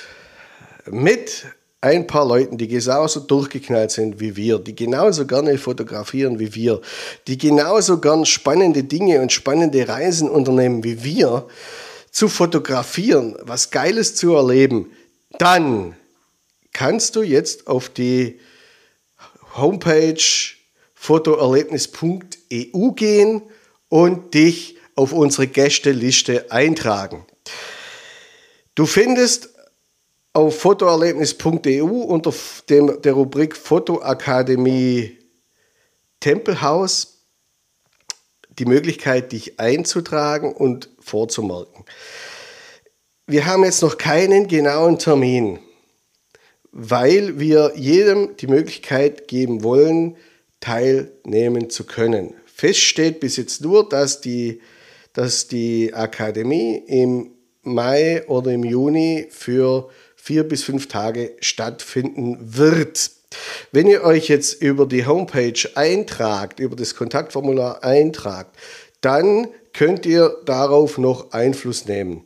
mit 0.86 1.46
ein 1.80 2.06
paar 2.06 2.26
Leuten, 2.26 2.56
die 2.56 2.68
genauso 2.68 3.20
durchgeknallt 3.20 3.90
sind 3.90 4.20
wie 4.20 4.36
wir, 4.36 4.58
die 4.58 4.74
genauso 4.74 5.26
gerne 5.26 5.58
fotografieren 5.58 6.38
wie 6.38 6.54
wir, 6.54 6.80
die 7.26 7.36
genauso 7.36 8.00
gern 8.00 8.24
spannende 8.24 8.84
Dinge 8.84 9.20
und 9.20 9.32
spannende 9.32 9.86
Reisen 9.86 10.30
unternehmen 10.30 10.82
wie 10.82 11.04
wir, 11.04 11.46
zu 12.10 12.28
fotografieren, 12.28 13.36
was 13.40 13.70
Geiles 13.70 14.14
zu 14.14 14.34
erleben, 14.34 14.92
dann 15.38 15.96
kannst 16.72 17.16
du 17.16 17.22
jetzt 17.22 17.66
auf 17.66 17.88
die 17.88 18.38
Homepage 19.56 20.22
fotoerlebnis.eu 20.94 22.90
gehen 22.92 23.42
und 23.88 24.34
dich 24.34 24.76
auf 24.96 25.12
unsere 25.12 25.46
Gästeliste 25.46 26.50
eintragen. 26.50 27.26
Du 28.74 28.86
findest 28.86 29.50
auf 30.32 30.58
fotoerlebnis.eu 30.58 31.84
unter 31.84 32.32
dem, 32.68 33.00
der 33.02 33.12
Rubrik 33.12 33.56
Fotoakademie 33.56 35.18
Tempelhaus 36.20 37.14
die 38.58 38.64
Möglichkeit, 38.64 39.32
dich 39.32 39.58
einzutragen 39.60 40.52
und 40.52 40.88
vorzumerken. 41.00 41.84
Wir 43.26 43.46
haben 43.46 43.64
jetzt 43.64 43.82
noch 43.82 43.98
keinen 43.98 44.48
genauen 44.48 44.98
Termin, 44.98 45.58
weil 46.76 47.38
wir 47.38 47.72
jedem 47.76 48.36
die 48.36 48.48
Möglichkeit 48.48 49.28
geben 49.28 49.62
wollen, 49.62 50.16
teilnehmen 50.58 51.70
zu 51.70 51.84
können. 51.84 52.34
Fest 52.46 52.80
steht 52.80 53.20
bis 53.20 53.36
jetzt 53.36 53.62
nur, 53.62 53.88
dass 53.88 54.20
die, 54.20 54.60
dass 55.12 55.46
die 55.46 55.94
Akademie 55.94 56.82
im 56.86 57.30
Mai 57.62 58.26
oder 58.26 58.50
im 58.50 58.64
Juni 58.64 59.28
für 59.30 59.88
vier 60.16 60.42
bis 60.42 60.64
fünf 60.64 60.88
Tage 60.88 61.36
stattfinden 61.38 62.38
wird. 62.40 63.10
Wenn 63.70 63.86
ihr 63.86 64.02
euch 64.02 64.28
jetzt 64.28 64.60
über 64.60 64.86
die 64.86 65.06
Homepage 65.06 65.68
eintragt, 65.76 66.58
über 66.58 66.74
das 66.74 66.96
Kontaktformular 66.96 67.84
eintragt, 67.84 68.56
dann 69.00 69.46
könnt 69.72 70.06
ihr 70.06 70.38
darauf 70.44 70.98
noch 70.98 71.30
Einfluss 71.30 71.86
nehmen. 71.86 72.24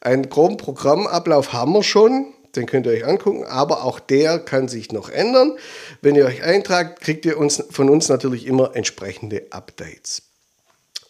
Einen 0.00 0.28
groben 0.28 0.56
Programmablauf 0.56 1.52
haben 1.52 1.72
wir 1.72 1.82
schon, 1.84 2.33
den 2.56 2.66
könnt 2.66 2.86
ihr 2.86 2.92
euch 2.92 3.06
angucken, 3.06 3.44
aber 3.44 3.84
auch 3.84 4.00
der 4.00 4.38
kann 4.38 4.68
sich 4.68 4.92
noch 4.92 5.08
ändern. 5.08 5.56
Wenn 6.00 6.14
ihr 6.14 6.26
euch 6.26 6.42
eintragt, 6.42 7.00
kriegt 7.00 7.26
ihr 7.26 7.38
uns, 7.38 7.62
von 7.70 7.90
uns 7.90 8.08
natürlich 8.08 8.46
immer 8.46 8.74
entsprechende 8.74 9.46
Updates. 9.50 10.22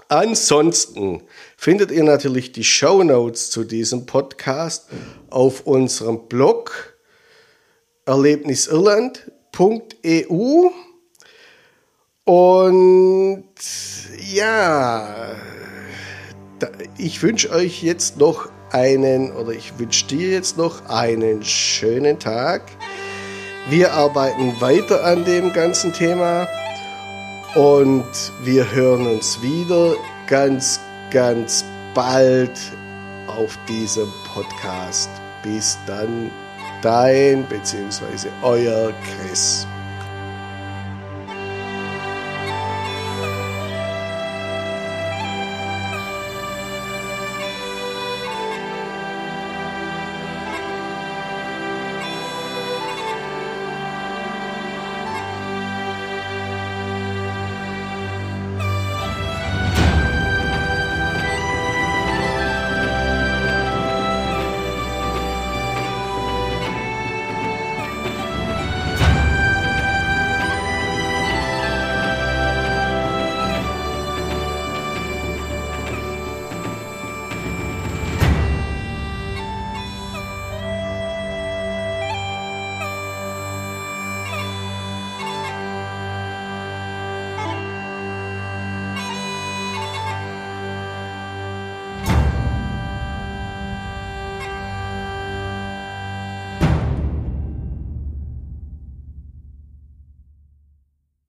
Ansonsten 0.08 1.22
findet 1.56 1.90
ihr 1.90 2.04
natürlich 2.04 2.52
die 2.52 2.64
Show 2.64 3.02
Notes 3.02 3.50
zu 3.50 3.64
diesem 3.64 4.06
Podcast 4.06 4.88
auf 5.30 5.66
unserem 5.66 6.28
Blog 6.28 6.96
erlebnisirland.eu. 8.06 10.70
Und 12.24 13.44
ja, 14.32 15.36
ich 16.98 17.22
wünsche 17.22 17.50
euch 17.50 17.82
jetzt 17.82 18.18
noch 18.18 18.48
einen, 18.74 19.32
oder 19.32 19.52
ich 19.52 19.78
wünsche 19.78 20.06
dir 20.06 20.30
jetzt 20.30 20.58
noch 20.58 20.84
einen 20.88 21.42
schönen 21.44 22.18
Tag. 22.18 22.62
Wir 23.70 23.92
arbeiten 23.92 24.60
weiter 24.60 25.04
an 25.04 25.24
dem 25.24 25.52
ganzen 25.52 25.92
Thema 25.92 26.48
und 27.54 28.04
wir 28.42 28.70
hören 28.72 29.06
uns 29.06 29.40
wieder 29.40 29.94
ganz, 30.26 30.80
ganz 31.10 31.64
bald 31.94 32.58
auf 33.28 33.56
diesem 33.68 34.12
Podcast. 34.34 35.08
Bis 35.42 35.78
dann, 35.86 36.30
dein 36.82 37.44
bzw. 37.44 38.28
euer 38.42 38.92
Chris. 39.02 39.66